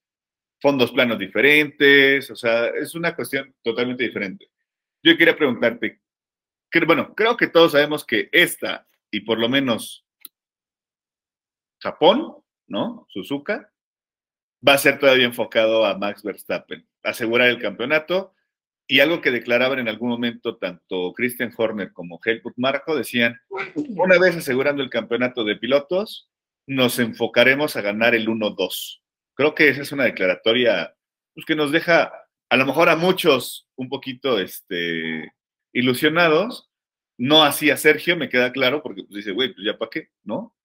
[0.60, 4.50] Fondos planos diferentes, o sea, es una cuestión totalmente diferente.
[5.04, 6.02] Yo quería preguntarte,
[6.88, 10.04] bueno, creo que todos sabemos que esta, y por lo menos
[11.80, 13.06] Japón, ¿no?
[13.10, 13.72] Suzuka,
[14.68, 18.34] va a ser todavía enfocado a Max Verstappen, asegurar el campeonato.
[18.88, 23.40] Y algo que declaraban en algún momento tanto Christian Horner como Helmut Marko decían,
[23.76, 26.30] una vez asegurando el campeonato de pilotos,
[26.68, 29.02] nos enfocaremos a ganar el 1-2.
[29.34, 30.96] Creo que esa es una declaratoria
[31.34, 32.12] pues, que nos deja,
[32.50, 35.34] a lo mejor a muchos, un poquito este,
[35.74, 36.70] ilusionados.
[37.18, 40.56] No hacía Sergio, me queda claro, porque pues, dice, güey, pues ya para qué, ¿no?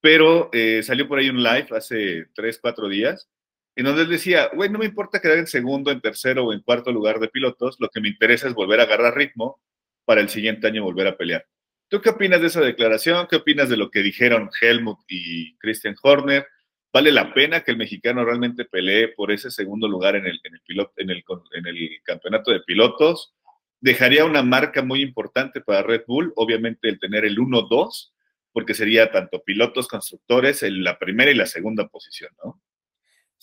[0.00, 3.30] Pero eh, salió por ahí un live hace tres, cuatro días,
[3.76, 6.60] en donde él decía, güey, no me importa quedar en segundo, en tercero o en
[6.60, 9.60] cuarto lugar de pilotos, lo que me interesa es volver a agarrar ritmo
[10.04, 11.44] para el siguiente año volver a pelear.
[11.88, 13.26] ¿Tú qué opinas de esa declaración?
[13.28, 16.46] ¿Qué opinas de lo que dijeron Helmut y Christian Horner?
[16.92, 20.54] ¿Vale la pena que el mexicano realmente pelee por ese segundo lugar en el, en
[20.54, 23.34] el, en el, en el campeonato de pilotos?
[23.80, 28.12] Dejaría una marca muy importante para Red Bull, obviamente el tener el 1-2,
[28.52, 32.62] porque sería tanto pilotos, constructores en la primera y la segunda posición, ¿no?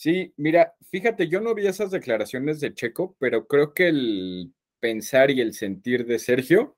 [0.01, 5.29] Sí, mira, fíjate, yo no vi esas declaraciones de Checo, pero creo que el pensar
[5.29, 6.75] y el sentir de Sergio,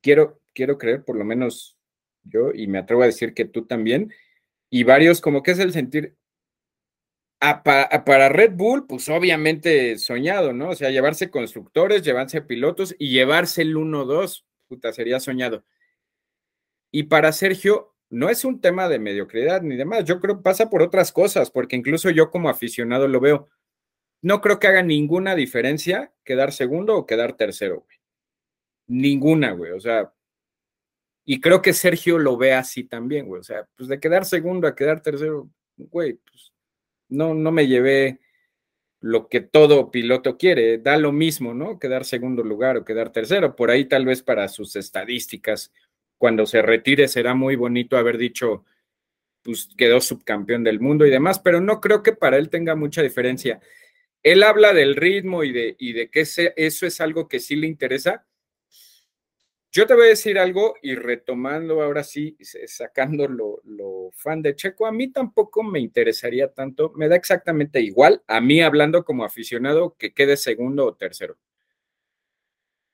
[0.00, 1.76] quiero, quiero creer, por lo menos
[2.22, 4.10] yo, y me atrevo a decir que tú también,
[4.70, 6.16] y varios, como que es el sentir,
[7.38, 10.70] para Red Bull, pues obviamente soñado, ¿no?
[10.70, 15.62] O sea, llevarse constructores, llevarse pilotos y llevarse el 1-2, puta, sería soñado.
[16.90, 20.68] Y para Sergio, no es un tema de mediocridad ni demás, yo creo que pasa
[20.68, 23.48] por otras cosas, porque incluso yo como aficionado lo veo.
[24.22, 27.98] No creo que haga ninguna diferencia quedar segundo o quedar tercero, güey.
[28.88, 29.72] Ninguna, güey.
[29.72, 30.12] O sea,
[31.24, 33.40] y creo que Sergio lo ve así también, güey.
[33.40, 36.52] O sea, pues de quedar segundo a quedar tercero, güey, pues
[37.08, 38.20] no, no me llevé
[39.00, 40.78] lo que todo piloto quiere.
[40.78, 41.78] Da lo mismo, ¿no?
[41.78, 43.56] Quedar segundo lugar o quedar tercero.
[43.56, 45.72] Por ahí tal vez para sus estadísticas,
[46.20, 48.66] cuando se retire será muy bonito haber dicho,
[49.42, 53.00] pues quedó subcampeón del mundo y demás, pero no creo que para él tenga mucha
[53.00, 53.58] diferencia.
[54.22, 57.66] Él habla del ritmo y de, y de que eso es algo que sí le
[57.66, 58.26] interesa,
[59.72, 64.84] yo te voy a decir algo y retomando ahora sí, sacando lo, fan de Checo,
[64.84, 69.96] a mí tampoco me interesaría tanto, me da exactamente igual, a mí hablando como aficionado,
[69.96, 71.38] que quede segundo o tercero.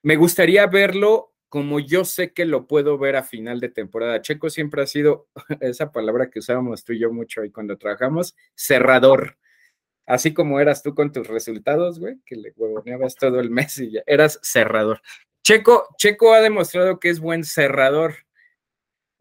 [0.03, 4.21] Me gustaría verlo como yo sé que lo puedo ver a final de temporada.
[4.21, 5.29] Checo siempre ha sido
[5.61, 9.39] esa palabra que usábamos tú y yo mucho ahí cuando trabajamos, cerrador.
[10.07, 13.93] Así como eras tú con tus resultados, güey, que le huevoneabas todo el mes y
[13.93, 15.01] ya eras cerrador.
[15.43, 18.15] Checo, Checo ha demostrado que es buen cerrador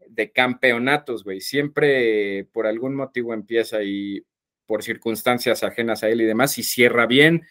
[0.08, 1.40] de campeonatos, güey.
[1.40, 4.24] Siempre por algún motivo empieza y
[4.66, 7.46] por circunstancias ajenas a él y demás y cierra bien.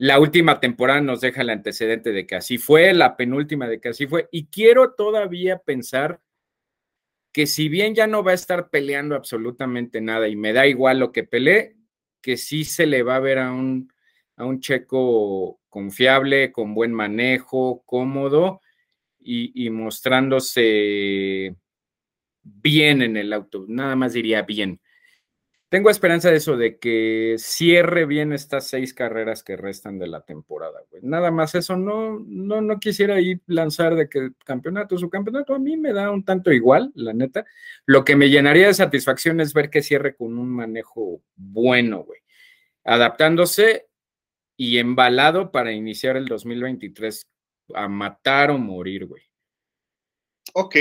[0.00, 3.90] La última temporada nos deja el antecedente de que así fue, la penúltima de que
[3.90, 4.30] así fue.
[4.32, 6.22] Y quiero todavía pensar
[7.32, 11.00] que si bien ya no va a estar peleando absolutamente nada y me da igual
[11.00, 11.76] lo que pelee,
[12.22, 13.92] que sí se le va a ver a un,
[14.36, 18.62] a un checo confiable, con buen manejo, cómodo
[19.18, 21.56] y, mostrándose
[22.42, 24.80] bien en el auto, nada más diría bien.
[25.70, 30.22] Tengo esperanza de eso, de que cierre bien estas seis carreras que restan de la
[30.22, 35.54] temporada, Nada más eso, no, no, no quisiera ir lanzar de que campeonato, su campeonato,
[35.54, 37.46] a mí me da un tanto igual, la neta.
[37.86, 42.20] Lo que me llenaría de satisfacción es ver que cierre con un manejo bueno, güey.
[42.82, 43.86] Adaptándose
[44.56, 47.28] y embalado para iniciar el 2023
[47.74, 49.22] a matar o morir, güey.
[50.52, 50.74] Ok,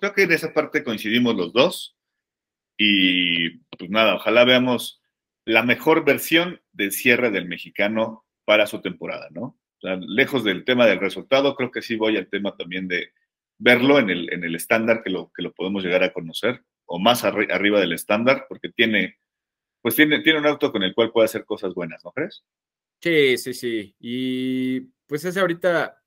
[0.00, 1.96] creo que en esa parte coincidimos los dos.
[2.76, 5.00] Y pues nada, ojalá veamos
[5.46, 9.58] la mejor versión del cierre del mexicano para su temporada, ¿no?
[9.82, 13.12] lejos del tema del resultado, creo que sí voy al tema también de
[13.56, 16.98] verlo en el, en el estándar que lo, que lo podemos llegar a conocer, o
[16.98, 19.18] más arriba del estándar, porque tiene,
[19.80, 22.44] pues tiene, tiene un auto con el cual puede hacer cosas buenas, ¿no crees?
[23.00, 23.96] Sí, sí, sí.
[23.98, 25.99] Y pues es ahorita,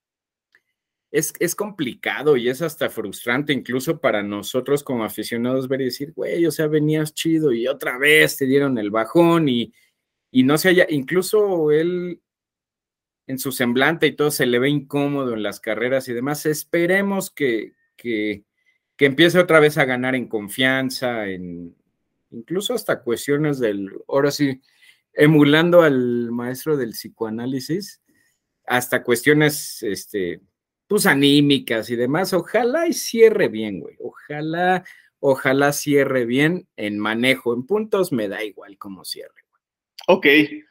[1.13, 6.11] es, es complicado y es hasta frustrante incluso para nosotros como aficionados ver y decir,
[6.11, 9.71] güey, o sea, venías chido y otra vez te dieron el bajón y,
[10.31, 12.19] y no se haya, incluso él
[13.27, 16.47] en su semblante y todo se le ve incómodo en las carreras y demás.
[16.47, 18.43] Esperemos que, que,
[18.97, 21.75] que empiece otra vez a ganar en confianza, en
[22.31, 24.61] incluso hasta cuestiones del, ahora sí,
[25.13, 28.01] emulando al maestro del psicoanálisis,
[28.65, 30.41] hasta cuestiones, este,
[30.87, 32.33] pues anímicas y demás.
[32.33, 33.95] Ojalá y cierre bien, güey.
[33.99, 34.83] Ojalá,
[35.19, 37.53] ojalá cierre bien en manejo.
[37.53, 39.43] En puntos me da igual cómo cierre.
[40.07, 40.27] Ok,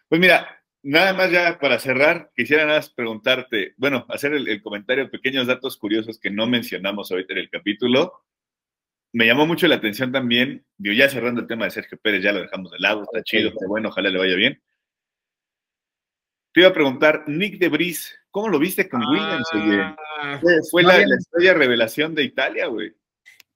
[0.08, 4.62] pues mira, nada más ya para cerrar, quisiera nada más preguntarte, bueno, hacer el, el
[4.62, 8.24] comentario, pequeños datos curiosos que no mencionamos ahorita en el capítulo
[9.12, 12.32] me llamó mucho la atención también, digo, ya cerrando el tema de Sergio Pérez, ya
[12.32, 14.62] lo dejamos de lado, está chido, está bueno, ojalá le vaya bien.
[16.52, 19.48] Te iba a preguntar, Nick de Bris, ¿cómo lo viste con Williams?
[20.18, 22.92] Ah, fue, la, historia revelación de Italia, güey.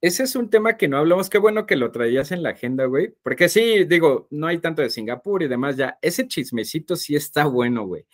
[0.00, 2.84] Ese es un tema que no hablamos, qué bueno que lo traías en la agenda,
[2.84, 7.16] güey, porque sí, digo, no hay tanto de Singapur y demás ya, ese chismecito sí
[7.16, 8.06] está bueno, güey.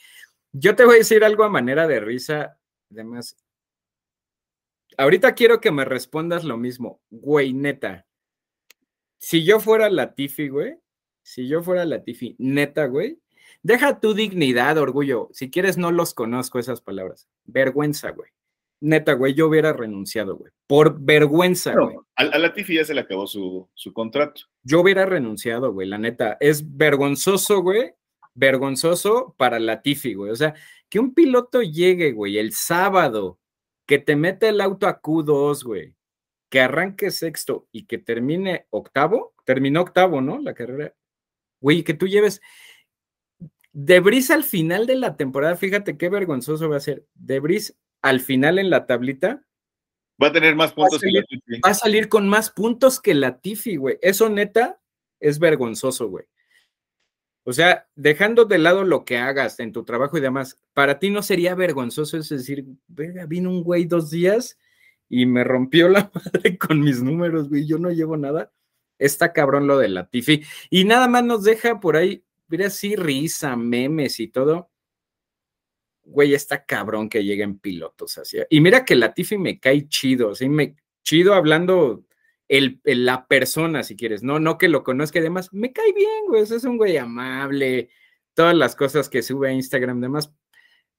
[0.53, 2.57] Yo te voy a decir algo a manera de risa,
[2.93, 3.37] Además,
[4.99, 8.07] ahorita quiero que me respondas lo mismo, güey, neta.
[9.19, 10.77] Si yo fuera Latifi, güey,
[11.23, 13.22] si yo fuera Latifi, neta, güey,
[13.63, 15.29] deja tu dignidad, orgullo.
[15.33, 17.29] Si quieres, no los conozco esas palabras.
[17.45, 18.31] Vergüenza, güey.
[18.81, 20.51] Neta, güey, yo hubiera renunciado, güey.
[20.67, 21.97] Por vergüenza, güey.
[22.17, 24.43] A, a Latifi ya se le acabó su, su contrato.
[24.65, 26.37] Yo hubiera renunciado, güey, la neta.
[26.41, 27.95] Es vergonzoso, güey.
[28.35, 30.33] Vergonzoso para Latifi, güey.
[30.33, 30.55] O sea,
[30.89, 33.39] que un piloto llegue, güey, el sábado,
[33.87, 35.95] que te mete el auto a Q2, güey,
[36.51, 40.39] que arranque sexto y que termine octavo, terminó octavo, ¿no?
[40.39, 40.95] La carrera.
[41.61, 42.43] Güey, que tú lleves.
[43.73, 47.07] Debris al final de la temporada, fíjate qué vergonzoso va a ser.
[47.14, 49.45] Debris al final en la tablita.
[50.23, 51.61] Va a tener más puntos que la Tifi.
[51.64, 53.99] Va a salir con más puntos que la Tifi, güey.
[54.03, 54.81] Eso neta
[55.20, 56.27] es vergonzoso, güey.
[57.45, 61.11] O sea, dejando de lado lo que hagas en tu trabajo y demás, para ti
[61.11, 64.59] no sería vergonzoso es decir, venga, vino un güey dos días
[65.09, 68.53] y me rompió la madre con mis números, güey, yo no llevo nada.
[68.99, 70.45] Está cabrón lo de la Tifi.
[70.70, 74.71] Y nada más nos deja por ahí, mira, así risa, memes y todo.
[76.05, 78.39] Güey, está cabrón que lleguen pilotos así.
[78.51, 82.05] Y mira que la Tifi me cae chido, así me chido hablando
[82.49, 86.27] el, la persona, si quieres, no, no que lo conozca y demás, me cae bien,
[86.29, 87.89] güey, es un güey amable,
[88.35, 90.35] todas las cosas que sube a Instagram, demás,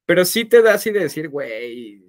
[0.05, 2.03] pero sí te da así de decir, güey,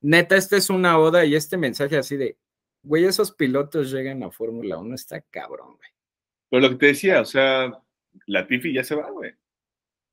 [0.00, 2.38] neta, esta es una oda y este mensaje así de,
[2.84, 5.90] güey, esos pilotos llegan a Fórmula 1, está cabrón, güey.
[6.48, 7.81] Pero lo que te decía, o sea,
[8.26, 9.32] la Tifi ya se va, güey.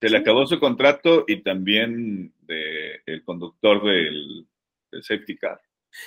[0.02, 4.48] Se le acabó su contrato y también de, el conductor del,
[4.92, 5.60] del safety car.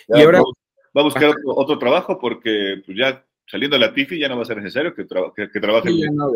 [0.09, 4.18] Ya, y ahora, va a buscar otro, otro, trabajo porque pues, ya saliendo la Tifi
[4.18, 5.90] ya no va a ser necesario que, tra que, que trabaje.
[5.90, 6.30] Sí, no,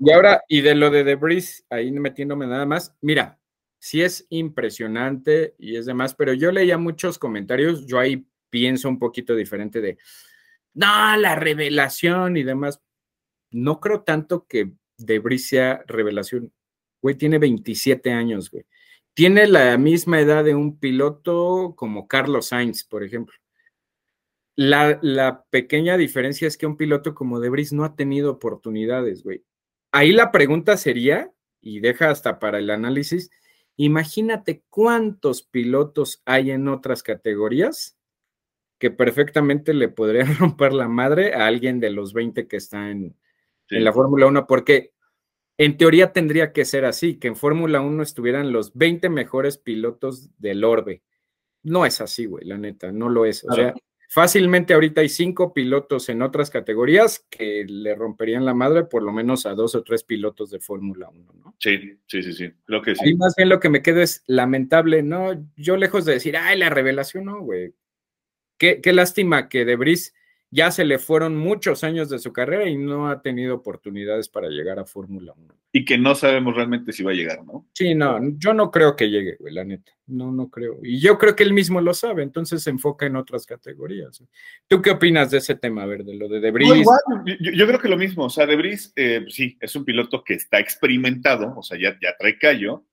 [0.00, 3.38] y ahora, y de lo de Debris, ahí metiéndome nada más, mira,
[3.78, 8.98] sí es impresionante y es demás, pero yo leía muchos comentarios, yo ahí pienso un
[8.98, 9.98] poquito diferente de,
[10.74, 12.80] no, la revelación y demás.
[13.54, 16.52] No creo tanto que Debris sea revelación.
[17.00, 18.64] Güey, tiene 27 años, güey.
[19.14, 23.36] Tiene la misma edad de un piloto como Carlos Sainz, por ejemplo.
[24.56, 29.44] La, la, pequeña diferencia es que un piloto como Debris no ha tenido oportunidades, güey.
[29.92, 33.30] Ahí la pregunta sería, y deja hasta para el análisis,
[33.76, 37.96] imagínate cuántos pilotos hay en otras categorías
[38.80, 43.16] que perfectamente le podrían romper la madre a alguien de los 20 que está en,
[43.74, 43.78] sí.
[43.78, 44.92] en la Fórmula 1, porque
[45.58, 50.30] en teoría tendría que ser así, que en Fórmula 1 estuvieran los 20 mejores pilotos
[50.38, 51.02] del orbe.
[51.62, 53.44] No es así, güey, la neta, no lo es.
[53.44, 53.74] O sea,
[54.14, 59.10] Fácilmente ahorita hay cinco pilotos en otras categorías que le romperían la madre por lo
[59.10, 61.56] menos a dos o tres pilotos de Fórmula 1, ¿no?
[61.58, 63.10] Sí, sí, sí, sí, creo que sí.
[63.10, 65.44] Y más bien lo que me quedo es lamentable, ¿no?
[65.56, 67.74] Yo lejos de decir, ay, la revelación, no, güey.
[68.56, 70.14] Qué, qué lástima que Debris
[70.54, 74.48] ya se le fueron muchos años de su carrera y no ha tenido oportunidades para
[74.48, 75.52] llegar a Fórmula 1.
[75.72, 77.66] Y que no sabemos realmente si va a llegar, ¿no?
[77.72, 79.90] Sí, no, yo no creo que llegue, güey, la neta.
[80.06, 80.78] No, no creo.
[80.84, 84.22] Y yo creo que él mismo lo sabe, entonces se enfoca en otras categorías.
[84.68, 86.68] ¿Tú qué opinas de ese tema, a ver, de lo de Debris?
[86.68, 89.84] No, igual, yo, yo, creo que lo mismo, o sea, Debris, eh, sí, es un
[89.84, 92.84] piloto que está experimentado, o sea, ya, ya trae callo.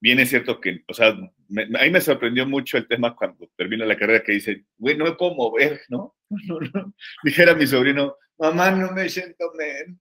[0.00, 1.16] Bien es cierto que, o sea,
[1.48, 4.96] me, a mí me sorprendió mucho el tema cuando termina la carrera que dice, güey,
[4.96, 6.14] no me puedo mover, ¿no?
[6.28, 6.94] No, no.
[7.22, 10.00] Dijera mi sobrino, mamá, no me siento bien.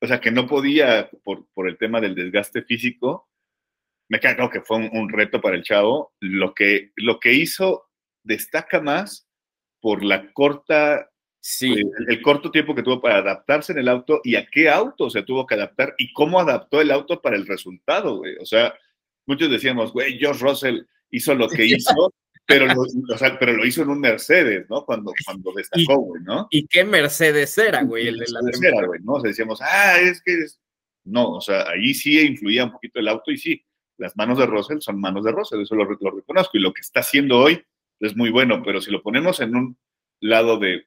[0.00, 3.28] O sea, que no podía por, por el tema del desgaste físico.
[4.08, 6.12] Me queda claro que fue un, un, reto para el chavo.
[6.18, 7.88] Lo que, lo que hizo
[8.24, 9.28] destaca más
[9.80, 11.08] por la corta,
[11.40, 11.72] sí.
[11.72, 15.08] el, el, corto tiempo que tuvo para adaptarse en el auto y a qué auto
[15.08, 18.36] se tuvo que adaptar y cómo adaptó el auto para el resultado, güey.
[18.38, 18.74] O sea,
[19.26, 22.12] muchos decíamos, güey, George Russell hizo lo que hizo,
[22.46, 24.84] pero lo, o sea, pero lo hizo en un Mercedes, ¿no?
[24.84, 26.48] Cuando, cuando destacó, güey, ¿no?
[26.50, 28.08] ¿Y qué Mercedes era, güey?
[28.08, 29.14] El de la Mercedes era, güey, ¿no?
[29.14, 30.60] O sea, decíamos, ah, es que es...
[31.04, 33.64] No, o sea, ahí sí influía un poquito el auto y sí,
[33.98, 36.56] las manos de Russell son manos de Russell, eso lo, lo reconozco.
[36.56, 37.64] Y lo que está haciendo hoy
[38.00, 39.78] es muy bueno, pero si lo ponemos en un
[40.20, 40.86] lado de,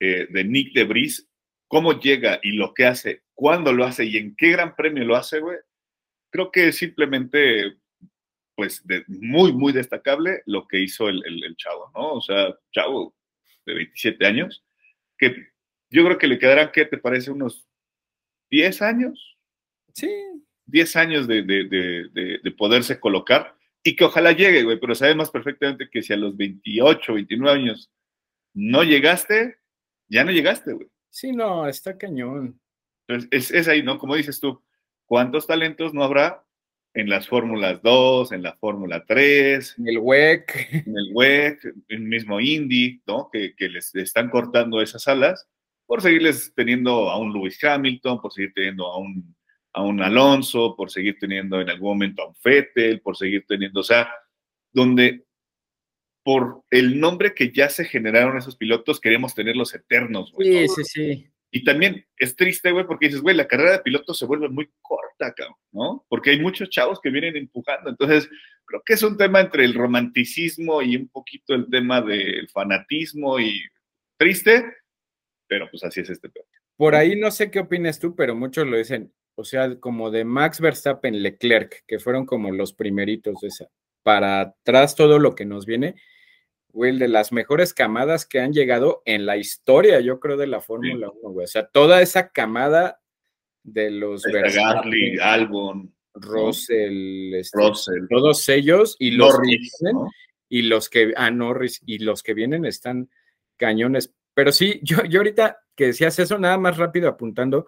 [0.00, 1.28] eh, de Nick de Bris,
[1.68, 5.16] cómo llega y lo que hace, cuándo lo hace y en qué gran premio lo
[5.16, 5.58] hace, güey,
[6.32, 7.76] creo que simplemente
[8.56, 12.14] pues de, muy, muy destacable lo que hizo el, el, el, chavo, ¿no?
[12.14, 13.14] O sea, chavo
[13.64, 14.64] de 27 años,
[15.16, 15.34] que
[15.90, 17.30] yo creo que le quedarán, ¿qué te parece?
[17.30, 17.66] Unos
[18.50, 19.38] 10 años.
[19.94, 20.10] Sí.
[20.66, 25.30] 10 años de, de, de, de, poderse colocar y que ojalá llegue, güey, pero sabemos
[25.30, 27.90] perfectamente que si a los 28, 29 años
[28.54, 29.58] no llegaste,
[30.08, 30.88] ya no llegaste, güey.
[31.10, 32.60] Sí, no, está cañón.
[33.06, 33.98] Entonces, es, es ahí, ¿no?
[33.98, 34.62] Como dices tú,
[35.12, 36.42] ¿cuántos talentos no habrá
[36.94, 41.84] en las Fórmulas 2, en la Fórmula 3, en el WEC, en el WEC, en
[41.88, 43.28] el mismo Indy, ¿no?
[43.30, 45.46] Que, que, les están cortando esas alas
[45.84, 49.36] por seguirles teniendo a un Lewis Hamilton, por seguir teniendo a un,
[49.74, 53.80] a un Alonso, por seguir teniendo en algún momento a un Fettel, por seguir teniendo,
[53.80, 54.10] o sea,
[54.72, 55.26] donde
[56.24, 60.66] por el nombre que ya se generaron esos pilotos queremos tenerlos eternos, güey.
[60.68, 61.31] Sí, sí, sí.
[61.54, 64.70] Y también es triste, güey, porque dices, güey, la carrera de pilotos se vuelve muy
[64.80, 66.06] corta, cabrón, ¿no?
[66.08, 67.90] Porque hay muchos chavos que vienen empujando.
[67.90, 68.28] Entonces,
[68.64, 73.38] creo que es un tema entre el romanticismo y un poquito el tema del fanatismo
[73.38, 73.60] y
[74.16, 74.64] triste,
[75.46, 76.46] pero pues así es este tema.
[76.76, 80.24] Por ahí no sé qué opinas tú, pero muchos lo dicen, o sea, como de
[80.24, 83.68] Max Verstappen, Leclerc, que fueron como los primeritos de esa.
[84.02, 85.96] Para atrás todo lo que nos viene,
[86.72, 90.60] güey, de las mejores camadas que han llegado en la historia, yo creo, de la
[90.60, 91.44] Fórmula 1, güey.
[91.44, 93.00] O sea, toda esa camada
[93.62, 100.06] de los Gasly, Albon, Russell, este, Russell, todos ellos y los que vienen,
[100.48, 103.10] y los que ah Norris y los que vienen están
[103.56, 104.14] cañones.
[104.34, 107.66] Pero sí, yo, yo ahorita que decías eso, nada más rápido apuntando,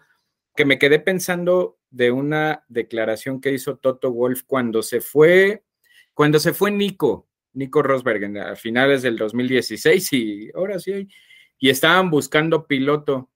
[0.56, 5.64] que me quedé pensando de una declaración que hizo Toto Wolf cuando se fue,
[6.12, 11.08] cuando se fue Nico, Nico Rosberg a finales del 2016 y ahora sí,
[11.58, 13.30] y estaban buscando piloto.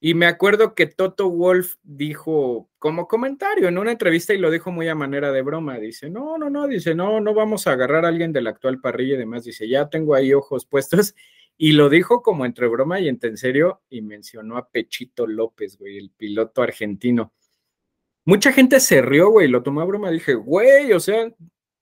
[0.00, 4.70] Y me acuerdo que Toto Wolf dijo como comentario en una entrevista y lo dijo
[4.70, 8.04] muy a manera de broma, dice, no, no, no, dice, no, no vamos a agarrar
[8.04, 11.14] a alguien de la actual parrilla y demás, dice, ya tengo ahí ojos puestos.
[11.60, 15.76] Y lo dijo como entre broma y entre en serio y mencionó a Pechito López,
[15.76, 17.32] güey, el piloto argentino.
[18.24, 21.34] Mucha gente se rió, güey, lo tomó a broma, dije, güey, o sea,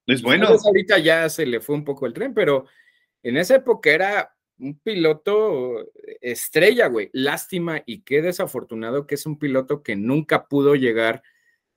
[0.06, 0.48] es bueno.
[0.48, 2.66] Ahorita ya se le fue un poco el tren, pero
[3.22, 5.90] en esa época era un piloto
[6.20, 7.10] estrella, güey.
[7.12, 11.22] Lástima y qué desafortunado que es un piloto que nunca pudo llegar,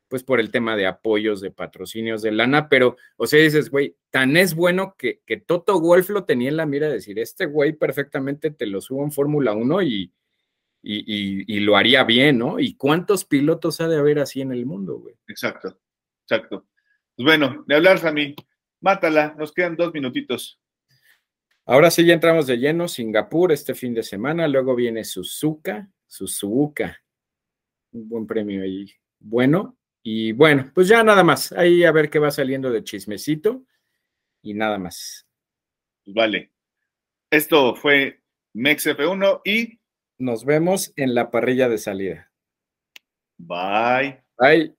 [0.07, 3.95] pues por el tema de apoyos, de patrocinios, de lana, pero, o sea, dices, güey,
[4.09, 7.45] tan es bueno que, que Toto Wolf lo tenía en la mira de decir, este
[7.45, 10.13] güey perfectamente te lo subo en Fórmula 1 y,
[10.81, 12.59] y, y, lo haría bien, ¿no?
[12.59, 15.15] ¿Y cuántos pilotos ha de haber así en el mundo, güey?
[15.27, 15.77] Exacto,
[16.23, 16.68] exacto.
[17.19, 18.33] Pues bueno, de hablar, Sammy.
[18.79, 20.57] Mátala, nos quedan dos minutitos.
[21.65, 22.87] Ahora sí, ya entramos de lleno.
[22.87, 24.47] Singapur este fin de semana.
[24.47, 26.97] Luego viene Suzuka, Suzuka.
[27.91, 28.89] Un buen premio ahí.
[29.19, 31.51] Bueno, y bueno, pues ya nada más.
[31.51, 33.65] Ahí a ver qué va saliendo de chismecito.
[34.41, 35.27] Y nada más.
[36.05, 36.53] Pues vale.
[37.29, 38.21] Esto fue
[38.53, 39.81] MexF1 y
[40.19, 42.31] nos vemos en la parrilla de salida.
[43.37, 44.23] Bye.
[44.37, 44.78] Bye.